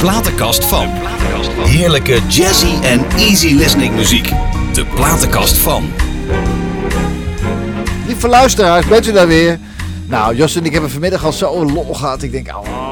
[0.00, 0.88] platenkast van.
[1.66, 4.28] Heerlijke jazzy en easy listening muziek.
[4.72, 5.92] De platenkast van.
[8.06, 9.58] Lieve luisteraars, bent u daar weer?
[10.06, 12.22] Nou, Jos en ik hebben vanmiddag al zo lol gehad.
[12.22, 12.89] Ik denk, oh,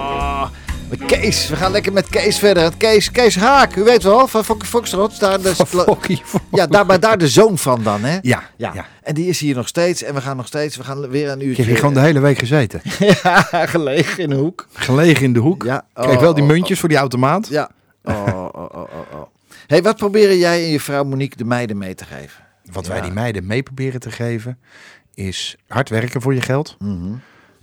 [0.90, 1.48] met Kees.
[1.48, 2.72] We gaan lekker met Kees verder.
[2.76, 5.20] Kees, Kees Haak, u weet wel, van Fokkie Foxtrot.
[5.20, 6.22] Daar de, Fokkie
[6.52, 8.18] ja, daar, maar daar de zoon van dan, hè?
[8.22, 8.70] Ja, Ja.
[8.74, 8.86] ja.
[9.02, 10.02] En die is hier nog steeds.
[10.02, 11.62] En we gaan nog steeds, we gaan weer een Ik uurtje...
[11.62, 12.80] heb hier gewoon de hele week gezeten.
[13.22, 14.66] ja, gelegen in de hoek.
[14.72, 15.62] Gelegen in de hoek.
[15.64, 15.84] Ja.
[15.94, 17.48] Kreeg wel die Oh, oh, muntjes voor die automaat.
[17.48, 17.70] Ja.
[18.04, 19.22] Oh, oh, oh, oh, oh.
[19.66, 22.44] hey, wat proberen jij en je vrouw Monique de meiden mee te geven?
[22.72, 22.92] Wat Ja.
[22.92, 24.58] wij die meiden mee proberen te geven,
[25.14, 26.76] is hard werken voor je geld.
[26.78, 27.12] Mhm.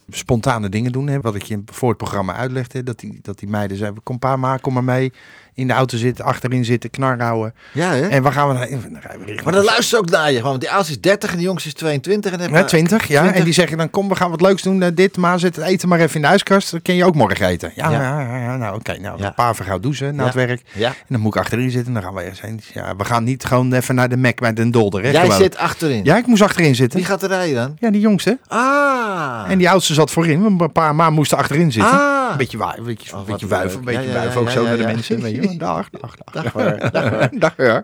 [0.10, 1.08] Spontane dingen doen.
[1.08, 1.20] Hè.
[1.22, 2.84] Wat ik je voor het programma uitlegde.
[2.84, 5.12] Dat die, dat die meiden zeiden, kom pa maar, kom maar mee.
[5.56, 7.54] In de auto zitten, achterin zitten, knar houden.
[7.72, 8.08] Ja, hè?
[8.08, 8.70] En waar gaan we naar?
[8.70, 10.42] Dan rijden we Maar dan luistert ook naar je.
[10.42, 12.32] Want die oudste is 30 en die jongste is 22.
[12.32, 13.20] En Ja, je- 20, ja.
[13.20, 13.40] 20.
[13.40, 14.82] En die zeggen dan, kom, we gaan wat leuks doen.
[14.82, 16.72] eh, dit, maar zet het eten maar even in de ijskast.
[16.72, 17.72] Dan kun je ook morgen eten.
[17.76, 18.20] Ja, Ja.
[18.20, 18.58] ja.
[18.58, 18.98] nou oké.
[19.00, 20.62] nou, een paar vergauw douchen na het werk.
[20.74, 20.88] Ja.
[20.90, 21.94] En dan moet ik achterin zitten.
[21.94, 22.62] Dan gaan we ergens heen.
[22.74, 25.04] Ja, we gaan niet gewoon even naar de Mac bij Den Dolder.
[25.04, 25.38] Hè, Jij gewoon.
[25.38, 26.04] zit achterin.
[26.04, 27.00] Ja, ik moest achterin zitten.
[27.00, 27.76] Wie gaat er rijden dan?
[27.80, 28.38] Ja, die jongste.
[28.48, 29.46] Ah.
[29.50, 30.44] En die oudste zat voorin.
[30.60, 31.92] Een paar maar moesten achterin zitten.
[32.00, 32.24] Ah.
[32.32, 33.80] Een beetje, wa- een beetje, Oh, beetje wuiven.
[33.80, 34.88] Een beetje Ja, ja, wuiven ook ja, zo ja, naar de ja.
[34.88, 35.22] mensen.
[35.22, 35.58] Weet je.
[35.58, 36.44] Dag, dag, dag.
[36.44, 36.90] Dag hoor.
[36.92, 37.30] Dag hoor.
[37.40, 37.84] Dag hoor.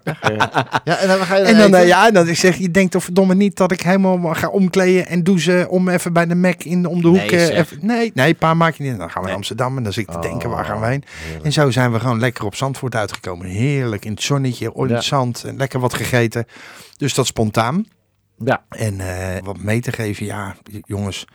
[0.83, 1.80] Ja, en dan ga je dan En dan, eten?
[1.80, 5.08] eh, ja, dan ik zeg je denkt toch verdomme niet dat ik helemaal ga omkleden
[5.08, 7.17] en douchen om even bij de Mac in om de hoek.
[7.17, 8.98] Nee, eh, even, nee, nee, pa maak je niet.
[8.98, 10.86] Dan gaan we naar Amsterdam en dan zit ik te Oh, denken waar gaan we
[10.88, 11.03] heen.
[11.23, 11.45] heerlijk.
[11.45, 13.45] En zo zijn we gewoon lekker op Zandvoort uitgekomen.
[13.48, 14.94] Heerlijk in het zonnetje, in Ja.
[14.95, 16.45] het zand en lekker wat gegeten.
[16.98, 17.86] Dus dat spontaan.
[18.45, 18.64] Ja.
[18.70, 21.25] En eh, wat mee te geven, ja, jongens,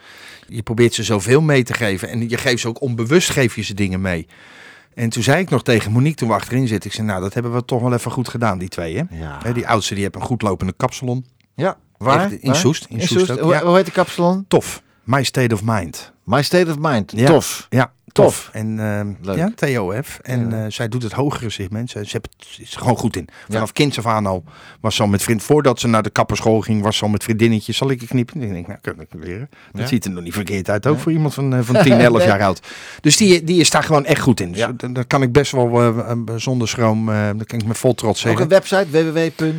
[0.47, 2.09] je probeert ze zoveel mee te geven.
[2.09, 4.27] En je geeft ze ook onbewust, geef je ze dingen mee.
[4.93, 7.33] En toen zei ik nog tegen Monique toen we achterin zitten, ik zei, nou, dat
[7.33, 9.03] hebben we toch wel even goed gedaan, die twee, hè?
[9.17, 9.39] Ja.
[9.43, 11.25] Hè, die oudste, die heeft een goed lopende kapsalon.
[11.55, 11.77] Ja.
[11.97, 12.23] Waar?
[12.23, 12.55] Echt, in Waar?
[12.55, 13.63] Soest, in Soest ook, ja.
[13.63, 14.45] hoe heet de kapsalon?
[14.47, 14.81] Tof.
[15.03, 16.11] My State of Mind.
[16.23, 17.11] My State of Mind.
[17.15, 17.25] Ja.
[17.25, 17.67] Tof.
[17.69, 17.91] Ja,
[18.23, 18.49] Tof.
[18.53, 19.37] En ehm, Leuk.
[19.37, 20.19] ja, TOF.
[20.23, 20.63] En Ja.
[20.65, 21.89] eh, zij doet het hogere segment.
[21.89, 22.21] Ze, ze
[22.57, 23.27] is er gewoon goed in.
[23.49, 24.43] Vanaf kinds af aan al
[24.81, 25.43] was ze al met vriend.
[25.43, 27.77] Voordat ze naar de kapperschool ging, was ze al met vriendinnetjes.
[27.77, 28.41] Zal ik je knippen?
[28.41, 29.49] Ik denk, nou, kan ik leren.
[29.71, 29.87] Dat Ja.
[29.87, 30.87] ziet er nog niet verkeerd uit.
[30.87, 32.59] Ook voor iemand van, eh, van 10, 11 jaar oud.
[33.01, 34.49] Dus die, die is daar gewoon echt goed in.
[34.51, 34.71] Dus Ja.
[34.91, 37.93] daar- kan ik best wel eh, eh, zonder schroom, eh dat kan ik met vol
[37.93, 38.41] trots Ook zeggen.
[38.41, 39.51] een website www.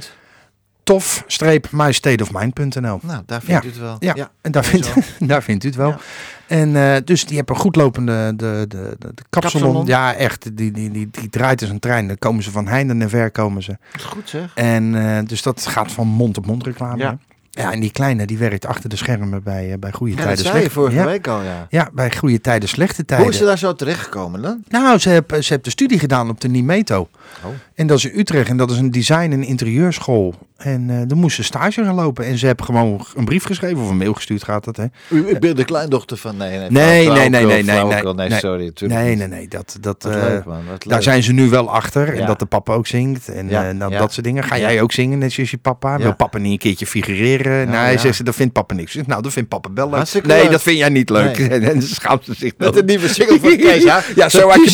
[0.89, 3.69] Tof-mystateofmind.nl Nou, daar vindt Ja.
[3.69, 3.97] u het wel.
[3.99, 4.93] Ja, en daar vindt,
[5.31, 5.89] daar vindt u het wel.
[5.89, 5.99] Ja.
[6.47, 9.87] En eh, dus die hebben goed lopende de, de, de, de kapsalon.
[9.87, 10.57] Ja, echt.
[10.57, 12.07] Die, die, die, die draait als een trein.
[12.07, 13.71] Dan komen ze van heinde en ver komen ze.
[13.93, 14.53] Dat is goed zeg.
[14.55, 16.99] En eh, dus dat gaat van mond op mond reclame.
[16.99, 17.19] Ja.
[17.51, 17.73] Ja.
[17.73, 20.45] en die kleine die werkt achter de schermen bij, eh, bij goede Ja, dat tijden.
[20.45, 21.67] zei je vorige ja, week al, ja.
[21.71, 23.25] Ja, bij goede tijden, slechte tijden.
[23.27, 24.63] Hoe is ze daar zo terechtgekomen dan?
[24.69, 27.09] Nou, ze heeft, ze heeft de studie gedaan op de Nimeto.
[27.45, 27.51] Oh.
[27.75, 28.49] En dat is in Utrecht.
[28.49, 30.35] En dat is een design- en interieurschool.
[30.57, 32.25] En eh dan moest ze stage gaan lopen.
[32.25, 34.85] En ze heeft gewoon een brief geschreven of een mail gestuurd, gaat dat hè?
[35.09, 36.37] U, ik ben de kleindochter van...
[36.37, 38.73] Nee, nee, Nee, nee, nee, nee, nee, nee, sorry.
[38.81, 39.49] Nee, nee, nee.
[39.49, 40.61] Dat, dat, Wat leuk, man.
[40.71, 42.15] Wat daar zijn ze nu wel achter.
[42.15, 42.21] Ja.
[42.21, 43.29] En dat de papa ook zingt.
[43.29, 43.99] En Ja, eh, nou, ja.
[43.99, 44.45] dat soort dingen.
[44.45, 45.99] Ga jij ook zingen, net zoals je papa?
[45.99, 47.69] Wil papa niet een keertje figureren?
[47.69, 48.95] Nou, nee, zegt ze, dat vindt papa niks.
[49.07, 49.95] Nou, dat vindt papa wel leuk.
[49.97, 50.51] Hartstikke nee, leuk.
[50.51, 51.39] dat vind jij niet leuk.
[51.39, 51.49] Nee.
[51.59, 53.83] En dan schaamt ze zich Met een nieuwe single van Kees?
[54.15, 54.73] Ja, zo uit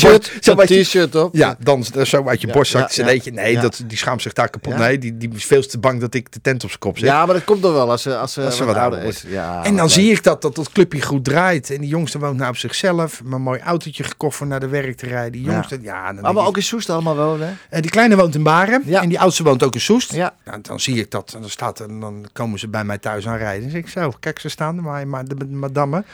[0.68, 1.34] je t-shirt, op.
[1.36, 2.84] Ja, dan zo uit je ja.
[2.84, 3.30] cd'tje.
[3.30, 4.76] Nee, dat, die schaamt zich daar kapot.
[4.76, 7.08] Nee, die, die is veel te bang dat ik de tent op zijn kop zet.
[7.08, 9.02] Ja, maar dat komt er wel als ze, als ze, Als ze wat wat ouder
[9.02, 9.24] is.
[9.26, 11.70] Ja, en dan zie ik dat, dat dat clubje goed draait.
[11.70, 13.22] En die jongste woont nou op zichzelf.
[13.30, 15.32] Een mooi autootje gekocht voor naar de werk te rijden.
[15.32, 16.12] Die jongste, ja.
[16.12, 17.46] dan Maar, maar ook in Soest allemaal wonen.
[17.48, 17.54] hè?
[17.76, 18.82] Eh, die kleine woont in Baren.
[18.86, 19.02] Ja.
[19.02, 20.12] En die oudste woont ook in Soest.
[20.12, 20.34] Ja.
[20.44, 21.32] Nou, dan zie ik dat.
[21.34, 23.62] En dan, staat en dan komen ze bij mij thuis aan rijden.
[23.62, 25.34] Dan zeg ik zo, kijk ze staan er maar, maar de.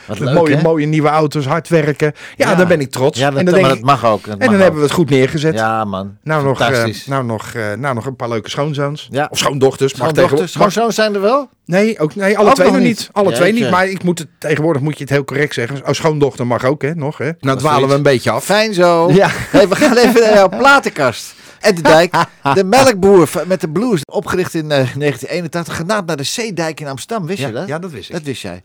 [0.06, 0.62] Wat Met leuk, mooie, hè?
[0.62, 2.12] mooie nieuwe auto's, hard werken.
[2.36, 2.54] Ja, Ja.
[2.54, 3.18] dan ben ik trots.
[3.18, 4.24] Ja, dat, en dan, maar denk dat ik, mag ook.
[4.26, 5.54] dat en dan hebben we het goed neergezet.
[5.54, 6.16] Ja, man.
[6.22, 9.08] Nou nog, eh, nou, nog, eh, nou nog een paar leuke schoonzoons.
[9.10, 9.28] Ja.
[9.30, 9.94] Of schoondochters.
[9.94, 11.48] Mag Schoondochters, schoonzoons zijn er wel?
[11.64, 12.86] Nee, ook, nee, alle Ook twee nog niet.
[12.86, 13.08] niet.
[13.12, 13.70] Alle twee niet.
[13.70, 15.86] Maar ik moet het, tegenwoordig moet je het heel correct zeggen.
[15.86, 16.94] Oh, schoondochter mag ook, hè?
[16.94, 17.30] Nog, hè?
[17.40, 18.44] Nou dwalen we een beetje af.
[18.44, 19.10] Fijn zo.
[19.12, 19.30] Ja.
[19.50, 21.34] Hey, we gaan even naar jouw platenkast.
[21.60, 22.14] En de dijk,
[22.54, 27.26] de melkboer met de blues, opgericht in eh, 1981, genaamd naar de Zeedijk in Amsterdam.
[27.26, 27.68] Wist je Ja, dat?
[27.68, 28.14] ja, dat wist ik.
[28.14, 28.62] Dat wist jij.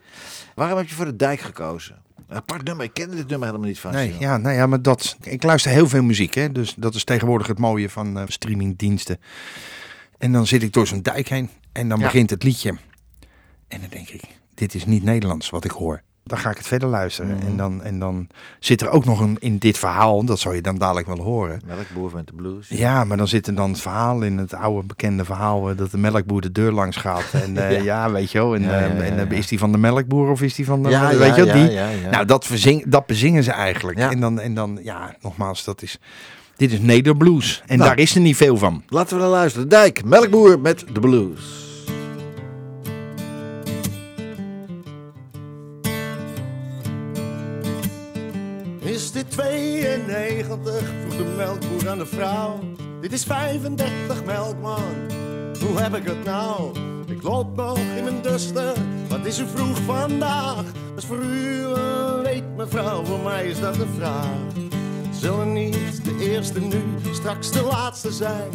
[0.55, 1.95] Waarom heb je voor de dijk gekozen?
[2.27, 3.91] Een apart nummer, ik kende dit nummer helemaal niet van.
[3.91, 5.17] Nee, ja, nou ja, maar dat.
[5.21, 6.51] Ik luister heel veel muziek, hè?
[6.51, 9.19] Dus dat is tegenwoordig het mooie van eh, streamingdiensten.
[10.17, 12.05] En dan zit ik door zo'n dijk heen en dan Ja.
[12.05, 12.77] begint het liedje.
[13.67, 14.21] En dan denk ik,
[14.53, 16.01] dit is niet Nederlands wat ik hoor.
[16.27, 17.35] Dan ga ik het verder luisteren.
[17.35, 17.45] Mhm.
[17.47, 18.27] En, dan, en dan
[18.59, 21.61] zit er ook nog een in dit verhaal, dat zal je dan dadelijk wel horen.
[21.65, 22.67] Melkboer met de blues.
[22.69, 25.91] Ja, maar dan zit er dan het verhaal in het oude bekende verhaal eh, dat
[25.91, 27.23] de melkboer de deur langs gaat.
[27.31, 27.83] En eh, Ja.
[27.83, 28.11] ja.
[28.11, 28.55] weet je wel.
[28.55, 30.89] En, Ja, eh, en is die van de melkboer of is die van de.
[30.89, 31.77] Ja, weet je wel, die?
[32.11, 33.97] Nou, dat, verzing, dat bezingen ze eigenlijk.
[33.97, 35.99] En, dan, en dan, ja, nogmaals, dat is.
[36.55, 37.63] Dit is nederblues.
[37.65, 37.89] En Nou.
[37.89, 38.83] daar is er niet veel van.
[38.87, 39.69] Laten we naar luisteren.
[39.69, 41.64] Dijk, melkboer met de blues.
[50.03, 50.83] 92?
[51.01, 52.59] Vroeg de melkboer aan de vrouw.
[53.01, 54.93] Dit is 35 melkman.
[55.59, 56.75] Hoe heb ik het nou?
[57.07, 58.73] Ik loop nog in mijn duster.
[59.09, 60.63] Wat is er vroeg vandaag?
[60.63, 63.03] Dat is voor u een weet, mevrouw.
[63.03, 64.37] Voor mij is dat een vraag.
[65.11, 68.49] Zullen niet de eerste nu, straks de laatste zijn?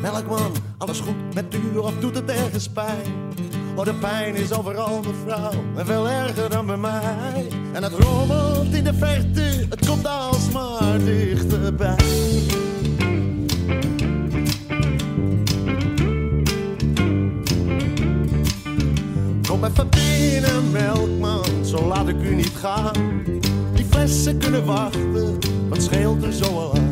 [0.00, 3.12] Melkman, alles goed met u of doet het ergens pijn?
[3.76, 7.48] Oh, de pijn is overal, mevrouw, en veel erger dan bij mij.
[7.72, 11.96] En het rommelt in de verte, het komt alsmaar dichterbij.
[19.48, 23.22] Kom even binnen, melkman, zo laat ik u niet gaan.
[23.74, 25.38] Die flessen kunnen wachten,
[25.68, 26.90] wat scheelt er zo al aan?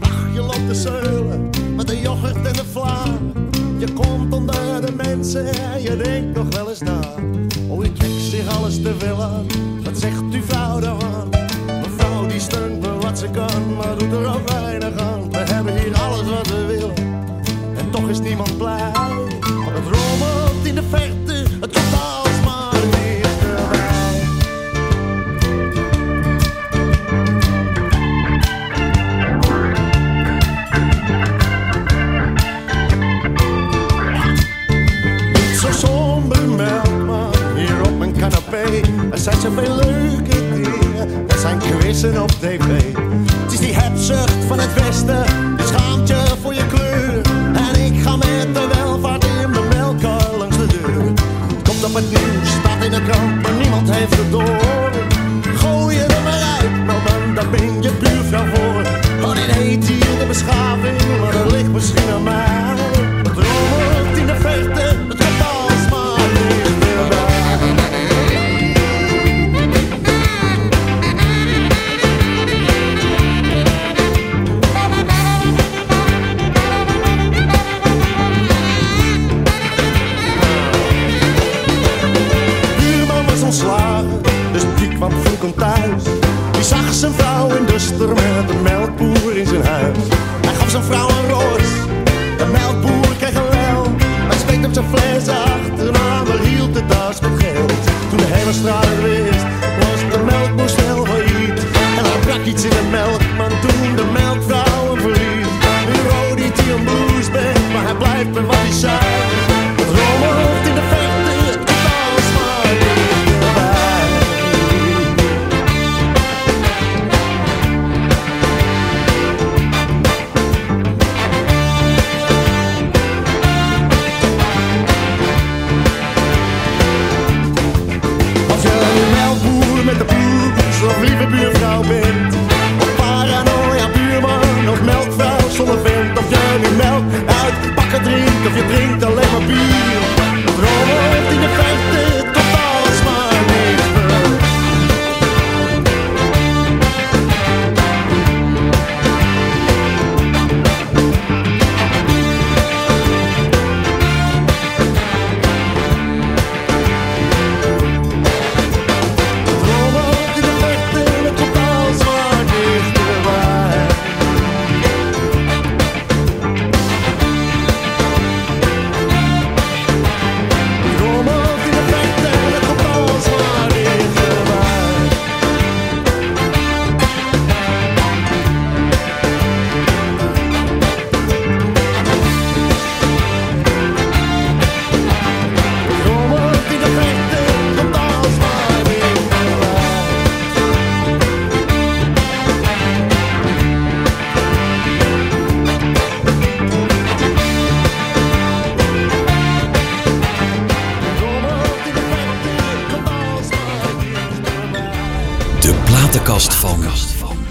[0.00, 3.04] Ach, je loopt te zeulen met de yoghurt en de vla.
[3.78, 4.63] Je komt onder de
[5.16, 7.00] mensen en je denkt nog wel eens na.
[7.68, 9.46] Oh, je trekt zich alles te aan,
[9.82, 11.28] wat zegt uw vrouw daarvan?
[11.66, 15.30] Mevrouw die steunt me wat ze kan, maar doet er ook weinig aan.
[15.30, 16.94] We hebben hier alles wat we willen
[17.76, 18.90] en toch is niemand blij.
[19.64, 21.23] Want het rommelt in de verte,
[39.44, 42.58] zoveel leuke dingen, er zijn quizzen op tv.
[43.42, 45.24] Het is die hebzucht van het westen,
[45.56, 47.20] je schaamt je voor je kleur.
[47.54, 51.12] En ik ga met de welvaart in mijn melkkar langs de deur.
[51.64, 54.90] Komt op het nieuws, staat in de krant, maar niemand heeft het door.
[55.54, 58.82] Gooi je er maar uit, melkman, daar ben je buurvrouw voor.
[59.22, 62.43] Oh, dit heet hier de beschaving, maar dat ligt misschien aan mij.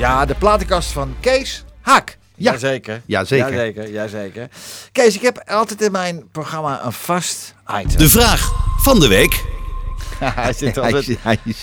[0.03, 2.17] Ja, de platenkast van Kees Haak.
[2.35, 2.51] Ja.
[2.51, 3.01] Jazeker.
[3.05, 3.51] Jazeker.
[3.53, 4.49] Jazeker, jazeker.
[4.91, 7.97] Kees, ik heb altijd in mijn programma een vast item.
[7.97, 9.43] De vraag van de week.
[10.19, 11.17] hij, zit altijd, is-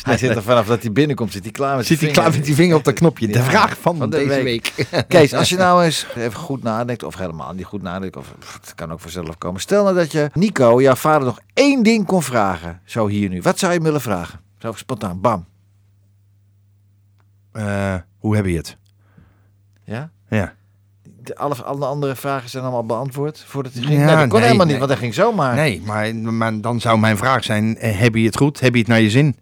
[0.05, 2.33] hij, zit er vanaf dat hij binnenkomt, zit hij klaar met Zit zijn hij klaar
[2.33, 2.47] vinger.
[2.49, 3.27] met die vinger op dat knopje?
[3.33, 4.73] De Ja, vraag van, van de deze week.
[4.77, 5.05] week.
[5.09, 8.55] Kees, als je nou eens even goed nadenkt, of helemaal niet goed nadenkt, of pff,
[8.61, 9.61] het kan ook vanzelf komen.
[9.61, 12.81] Stel nou dat je Nico, jouw vader, nog één ding kon vragen.
[12.85, 13.43] Zo hier nu.
[13.43, 14.41] Wat zou je hem willen vragen?
[14.59, 15.47] Zo spontaan, bam.
[17.53, 18.77] Eh, hoe heb je het?
[19.85, 20.11] Ja?
[20.29, 20.55] Ja.
[21.23, 23.99] De, alle, alle andere vragen zijn allemaal beantwoord voordat hij ging.
[23.99, 25.55] Ja, nee, dat kon nee, helemaal niet, want hij ging zomaar.
[25.55, 28.61] Nee, maar, maar dan zou mijn vraag zijn: eh, heb je het goed?
[28.61, 29.37] Heb je het naar je zin?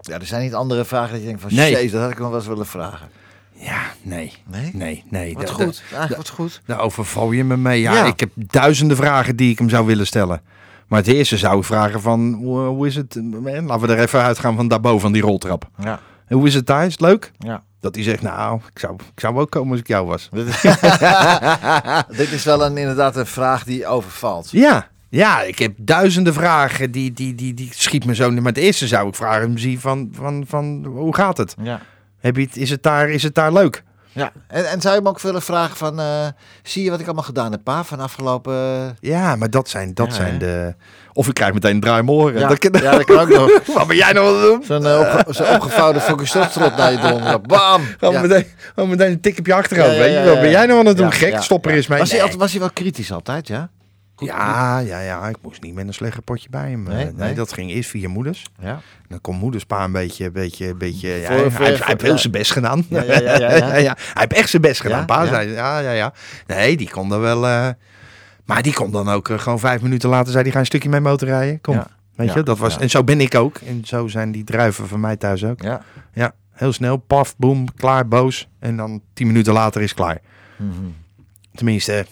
[0.00, 1.90] Ja, er zijn niet andere vragen dat je denkt van, Nee.
[1.90, 3.08] dat had ik nog wel eens willen vragen.
[3.52, 4.32] Ja, nee.
[4.46, 4.70] Nee?
[4.74, 5.34] Nee, nee.
[5.34, 6.62] Wat Da- goed, da- eigenlijk wat goed.
[6.66, 7.80] Daar overval je me mee.
[7.80, 8.04] Ja, Ja.
[8.04, 10.42] ik heb duizenden vragen die ik hem zou willen stellen.
[10.88, 13.18] Maar het eerste zou ik vragen van, hoe, hoe is het?
[13.42, 15.68] Laten we er even uitgaan van daarboven, van die roltrap.
[15.82, 16.86] Ja, Hoe is het daar?
[16.86, 17.32] Is het leuk?
[17.38, 17.62] ja.
[17.80, 20.28] Dat hij zegt, nou, ik zou, ik zou ook komen als ik jou was.
[22.16, 24.50] Dit is wel een, inderdaad een vraag die overvalt.
[24.50, 26.90] Ja, ja, ik heb duizenden vragen.
[26.90, 28.30] Die, die, die, die schiet me zo.
[28.30, 31.54] Maar het eerste zou ik vragen hem zien van, van, van, hoe gaat het?
[31.62, 31.80] Ja.
[32.18, 33.82] Heb je het, is, het daar, is het daar leuk?
[34.12, 34.32] ja.
[34.46, 36.26] En, en zou je hem ook willen vragen van, eh,
[36.62, 38.54] zie je wat ik allemaal gedaan heb, pa, van afgelopen...
[38.54, 40.38] eh, Ja, maar dat zijn, dat Ja, zijn hè?
[40.38, 40.74] de...
[41.16, 42.38] Of ik krijg meteen een draai om mijn oren.
[42.40, 43.60] Ja, dat kan, ja, dat kan ook nog.
[43.74, 44.62] Wat ben jij nou aan het doen?
[44.64, 47.40] Zo'n eh, opge zo'n opgevouwen focustrot naar je donder.
[47.40, 47.82] Bam!
[47.98, 48.20] Gewoon Ja.
[48.20, 48.46] meteen,
[48.88, 49.96] meteen een tik op je achterhoofd.
[49.96, 50.24] Weet je?
[50.30, 51.12] Wat ben jij nou aan het doen?
[51.12, 51.76] Gek, stop er ja.
[51.76, 51.98] eens mee.
[51.98, 53.68] Was, hij altijd, was hij wel kritisch altijd, ja?
[54.16, 54.28] Goed.
[54.28, 55.28] Ja, ja, ja.
[55.28, 56.82] Ik moest niet met een slecht potje bij hem.
[56.82, 58.44] Nee, Nee, dat ging eerst via moeders.
[58.62, 58.80] Ja.
[59.08, 61.08] Dan kon moederspa een beetje, beetje, beetje.
[61.08, 62.86] Ja, Voor- hij, voor- hij, hij voor- heeft heel zijn best gedaan.
[62.88, 63.96] Ja, ja, ja, ja, ja.
[63.96, 65.06] Hij heeft echt zijn best gedaan.
[65.06, 65.28] Pa ja.
[65.28, 66.12] zei, ja, ja, ja.
[66.46, 67.46] Nee, die kon er wel.
[67.46, 67.68] eh,
[68.44, 70.88] maar die kon dan ook eh, gewoon vijf minuten later zei hij ga een stukje
[70.88, 71.60] mee motorrijden.
[71.60, 71.86] Kom, Ja.
[72.14, 72.78] weet Ja, je, dat was.
[72.78, 73.56] En zo ben ik ook.
[73.56, 75.62] En zo zijn die druiven van mij thuis ook.
[75.62, 75.82] Ja.
[76.12, 78.48] Ja, heel snel, paf, boem, klaar, boos.
[78.58, 80.20] En dan tien minuten later is klaar.
[80.56, 80.70] Mhm.
[81.54, 82.06] Tenminste,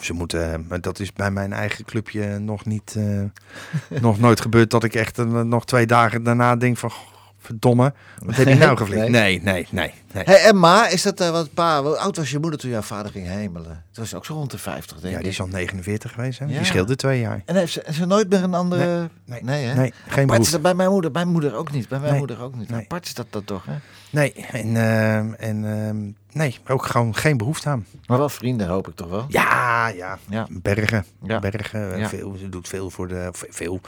[0.00, 4.70] ze moeten, maar dat is bij mijn eigen clubje nog niet, eh, nog nooit gebeurd
[4.70, 7.08] dat ik echt eh, nog twee dagen daarna denk van, "Goh,
[7.44, 7.92] verdomme,
[8.24, 9.08] wat heb je nou geflikt?
[9.08, 9.40] Nee.
[9.42, 10.24] Nee, nee, nee.
[10.24, 12.80] Hey, en ma, is dat eh, wat pa, hoe oud was je moeder toen jouw
[12.80, 13.84] vader ging hemelen?
[13.88, 15.22] Het was ook zo rond de 50, denk Ja, ik.
[15.24, 16.44] die is al 49 geweest, hè?
[16.44, 16.50] Ja.
[16.56, 17.42] Die scheelde twee jaar.
[17.44, 19.08] En heeft ze, nooit meer een andere...
[19.24, 19.74] Nee, nee, hè?
[19.74, 21.88] Nee, geen Apart is dat bij mijn moeder, bij mijn moeder ook niet.
[21.88, 22.18] Bij mijn Nee.
[22.18, 22.72] moeder ook niet.
[22.72, 23.74] Apart is dat, dat toch, hè?
[24.10, 27.86] Nee, en, ehm, en ehm, nee, ook gewoon geen behoefte aan.
[28.06, 29.24] Maar wel vrienden, hoop ik toch wel?
[29.28, 30.18] Ja, ja.
[30.28, 30.46] Ja.
[30.50, 31.04] Bergen.
[31.22, 31.38] Ja.
[31.38, 31.98] Bergen.
[31.98, 32.08] Ja.
[32.08, 33.28] Veel, ze doet veel voor de.
[33.32, 33.80] ve- Veel.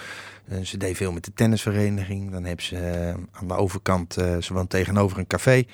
[0.49, 2.31] Eh, ze deed veel met de tennisvereniging.
[2.33, 4.17] Dan heb ze eh, aan de overkant.
[4.17, 5.65] eh, ze woont tegenover een café.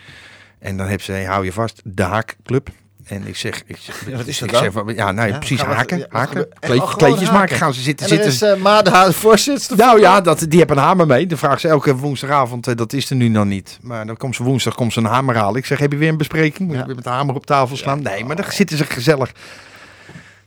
[0.58, 2.68] En dan heb ze, hey, hou je vast, de Haakclub.
[3.04, 4.62] En ik zeg, ik zeg, Ja, wat is dat ik dan?
[4.62, 7.56] zeg van, ja, nou ja, Ja, precies we- haken, ja, haken, Kleed- oh, kleedjes maken,
[7.56, 8.30] gaan ze zitten, En zitten.
[8.32, 9.76] is uh, ma de voorzitter.
[9.76, 11.26] Nou ja, dat, die hebben een hamer mee.
[11.26, 13.78] Dan vraagt ze elke woensdagavond, dat is er nu nog niet.
[13.82, 15.56] Maar dan komt ze woensdag komt ze een hamer halen.
[15.56, 16.58] Ik zeg, heb je weer een bespreking?
[16.68, 16.80] Moet Ja.
[16.80, 18.02] je weer met de hamer op tafel slaan?
[18.02, 19.32] Nee, maar dan zitten ze gezellig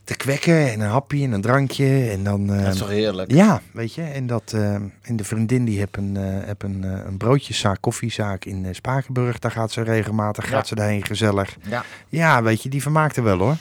[0.05, 2.09] te kwekken en een hapje en een drankje.
[2.11, 3.31] En dan, eh, Dat is toch heerlijk?
[3.31, 4.01] ja, weet je.
[4.03, 7.77] En, dat, eh, en de vriendin die heeft een, eh heb een, eh, een broodjeszaak,
[7.81, 9.39] koffiezaak in eh, Spakenburg.
[9.39, 10.49] Daar gaat ze regelmatig, Ja.
[10.55, 11.55] gaat ze daarheen gezellig.
[11.69, 11.83] Ja.
[12.09, 13.55] Ja, weet je, die vermaakt er wel hoor.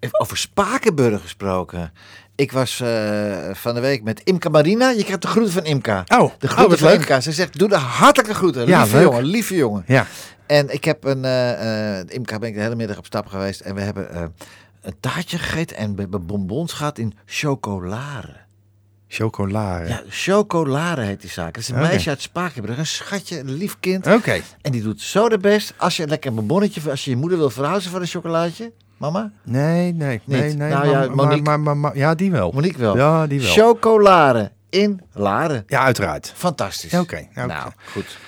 [0.00, 1.92] Even Over Spakenburg gesproken.
[2.34, 4.90] Ik was eh, van de week met Imka Marina.
[4.90, 5.98] Je krijgt de groeten van Imka.
[5.98, 6.98] Oh, De oh, groeten wat van leuk.
[6.98, 7.20] Imka.
[7.20, 8.66] Ze zegt, doe de hartelijke groeten.
[8.66, 9.04] Ja, lieve leuk.
[9.04, 9.84] jongen, lieve jongen.
[9.86, 10.06] Ja,
[10.46, 11.24] En ik heb een...
[11.24, 13.60] eh eh, Imka ben ik de hele middag op stap geweest.
[13.60, 14.22] En we hebben eh,
[14.82, 15.76] een taartje gegeten.
[15.76, 18.36] En hebben bonbons gehad in chocolade.
[19.08, 19.88] chocolade.
[19.88, 21.54] Ja, chocolade heet die zaak.
[21.54, 22.78] Dat is een meisje uit Spakenburg.
[22.78, 24.06] Een schatje, een lief kind.
[24.06, 24.40] Oké.
[24.62, 25.74] En die doet zo de best.
[25.76, 26.90] Als je lekker een bonbonnetje...
[26.90, 28.72] Als je je moeder wil verhuizen voor een chocolaatje.
[28.96, 29.32] Mama?
[29.42, 30.58] Nee, nee, nee, Niet?
[30.58, 30.70] nee.
[30.70, 31.42] Nou ja, Monique.
[31.42, 32.50] maar, maar, maar- ja, die wel.
[32.52, 32.96] Monique wel.
[32.96, 33.50] Ja, die wel.
[33.52, 35.64] Chocolade in Laren.
[35.66, 36.32] Ja, uiteraard.
[36.36, 36.94] Fantastisch.
[36.94, 37.46] Oké, oké.
[37.46, 38.18] Nou, goed.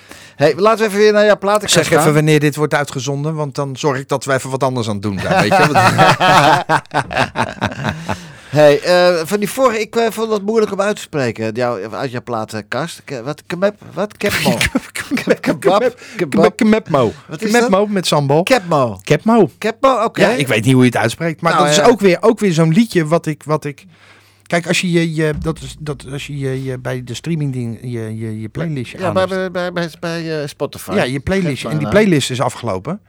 [0.43, 1.99] Hey, laten we even weer naar jouw platenkast Zeg gaan.
[1.99, 4.93] even wanneer dit wordt uitgezonden, want dan zorg ik dat we even wat anders aan
[4.93, 5.41] het doen zijn.
[5.41, 5.71] Weet je?
[8.53, 11.53] Hey, eh, van die vorige, ik eh, vond het moeilijk om uit te spreken.
[11.53, 13.01] Jou, uit jouw platenkast.
[13.23, 13.43] Wat?
[13.47, 13.75] Kebab?
[13.93, 14.17] Wat?
[14.17, 14.57] Kebmo?
[15.41, 15.95] Kebab?
[16.15, 16.57] Kebab?
[16.57, 17.11] Kemepmo.
[17.27, 18.43] Wat is met sambal.
[18.43, 18.99] Kebmo?
[19.03, 19.49] Kepmo.
[19.57, 20.03] Kebmo?
[20.03, 20.21] Oké.
[20.21, 21.41] Ja, ik weet niet hoe je het uitspreekt.
[21.41, 23.85] Maar Nou, dat is ook weer, ook weer zo'n liedje wat ik, wat ik...
[24.53, 27.53] Kijk, als je je, je, dat is, dat, als je, je, je bij de streaming
[27.53, 30.91] ding, je, je, je playlistje Ja, bij, bij, bij, bij, bij, eh, Spotify.
[30.95, 31.65] Ja, je playlist.
[31.65, 33.01] En die playlist is afgelopen.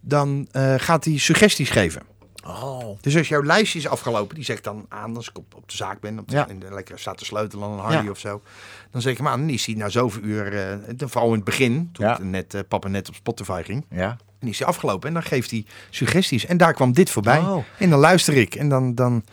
[0.00, 2.02] Dan eh, gaat hij suggesties geven.
[2.46, 2.98] Oh.
[3.00, 5.76] Dus als jouw lijstje is afgelopen, die zegt dan aan als ik op, op de
[5.76, 6.48] zaak ben, op de, Ja.
[6.48, 8.10] en de- lekker staat te sleutelen aan een Harley Ja.
[8.10, 8.42] of zo.
[8.90, 11.44] Dan zeg ik hem aan, is hij na zoveel uur, eh, dan vooral in het
[11.44, 12.12] begin, toen Ja.
[12.12, 14.16] het net, eh, papa net op Spotify ging, Ja.
[14.38, 15.08] en is hij afgelopen.
[15.08, 16.46] En dan geeft hij suggesties.
[16.46, 17.38] En daar kwam dit voorbij.
[17.38, 17.64] Oh.
[17.78, 18.54] En dan luister ik.
[18.54, 19.24] En dan, dan,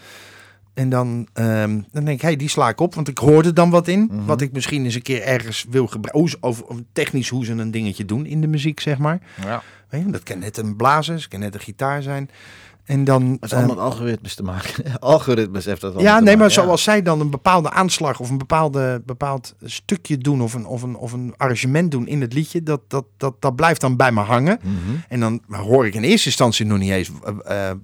[0.77, 2.95] en dan, ehm, dan denk ik, hey, die sla ik op.
[2.95, 4.09] Want ik hoorde dan wat in.
[4.11, 4.25] Mhm.
[4.25, 6.39] Wat ik misschien eens een keer ergens wil gebruiken.
[6.41, 9.19] Over, over technisch hoe ze een dingetje doen in de muziek, zeg maar.
[9.41, 9.63] ja.
[9.89, 12.29] Weet je, dat kan net een blazen, kan net een gitaar zijn.
[12.87, 13.31] En dan...
[13.31, 14.83] Het is ehm, allemaal algoritmes te maken.
[14.99, 16.53] algoritmes heeft dat allemaal ja, nee, maar ja.
[16.53, 20.81] zoals zij dan een bepaalde aanslag of een bepaalde, bepaald stukje doen of een, of,
[20.81, 24.11] een, of een arrangement doen in het liedje, dat, dat, dat, dat blijft dan bij
[24.11, 24.59] me hangen.
[24.61, 24.95] Mhm.
[25.09, 27.11] En dan hoor ik in eerste instantie nog niet eens,
[27.45, 27.77] eh, eh,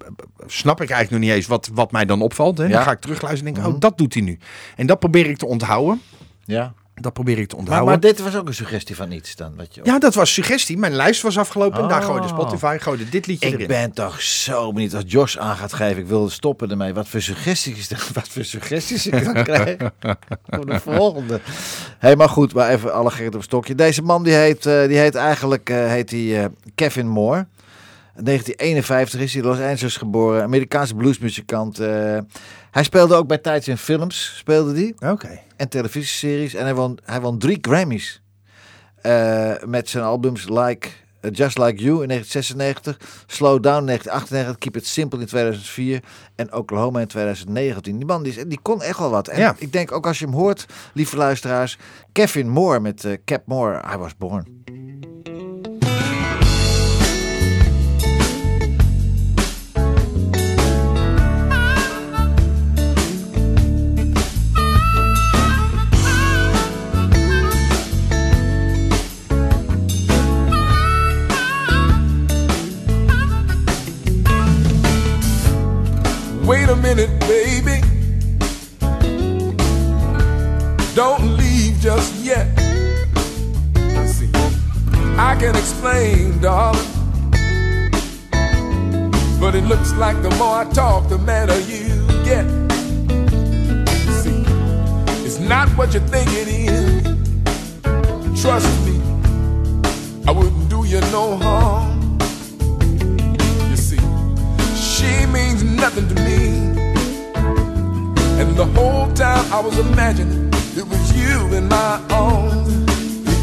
[0.46, 2.58] snap ik eigenlijk nog niet eens wat, wat mij dan opvalt.
[2.58, 2.64] Hè?
[2.64, 2.70] Ja.
[2.70, 3.74] Dan ga ik terugluisteren en denk, Mhm.
[3.74, 4.38] oh, dat doet hij nu.
[4.76, 6.00] En dat probeer ik te onthouden.
[6.44, 6.74] Ja.
[7.00, 7.88] Dat probeer ik te onthouden.
[7.88, 9.52] maar dit was ook een suggestie van iets dan.
[9.56, 10.78] Wat je Ja, dat was suggestie.
[10.78, 11.82] Mijn lijst was afgelopen.
[11.82, 12.06] En daar Oh.
[12.06, 13.66] gooide Spotify, gooide dit liedje Ik erin.
[13.66, 16.02] ben toch zo benieuwd als Jos aan gaat geven.
[16.02, 16.94] Ik wil stoppen ermee.
[16.94, 19.76] Wat voor suggesties, wat voor suggesties ik dan krijg.
[20.46, 21.40] Voor de volgende.
[21.98, 23.74] Hé, maar goed, maar even alle gekheid op stokje.
[23.74, 27.46] Deze man die heet, eh, die heet eigenlijk eh, heet die, eh, Kevin Moore.
[28.16, 30.42] In 1951 is hij in Los Angeles geboren.
[30.42, 31.80] Amerikaanse bluesmuzikant.
[32.74, 34.32] Hij speelde ook bij tijds in films.
[34.36, 35.40] Speelde die Oké.
[35.56, 36.54] en televisieseries.
[36.54, 38.22] En hij won, hij won drie Grammys.
[39.02, 40.88] Eh, met zijn albums Like,
[41.20, 42.98] eh, Just Like You in 1996.
[43.26, 44.58] Slow Down in 1998.
[44.58, 46.00] Keep It Simple in 2004.
[46.34, 47.96] En Oklahoma in 2019.
[47.96, 49.28] Die man die, die kon echt wel wat.
[49.28, 49.54] En Ja.
[49.58, 51.78] ik denk ook als je hem hoort, lieve luisteraars.
[52.12, 53.82] Kevin Moore met eh, Cap Moore.
[53.94, 54.53] I Was Born.
[82.22, 82.46] Yet.
[84.06, 84.30] See.
[85.16, 86.88] I can explain, darling.
[89.40, 92.46] But it looks like the more I talk, the madder you get.
[94.22, 94.44] See,
[95.26, 97.02] it's not what you think it is.
[98.42, 99.00] Trust me,
[100.26, 102.18] I wouldn't do you no harm.
[103.70, 104.00] You see,
[104.74, 106.84] she means nothing to me.
[108.40, 112.72] And the whole time I was imagining it was you in my arms,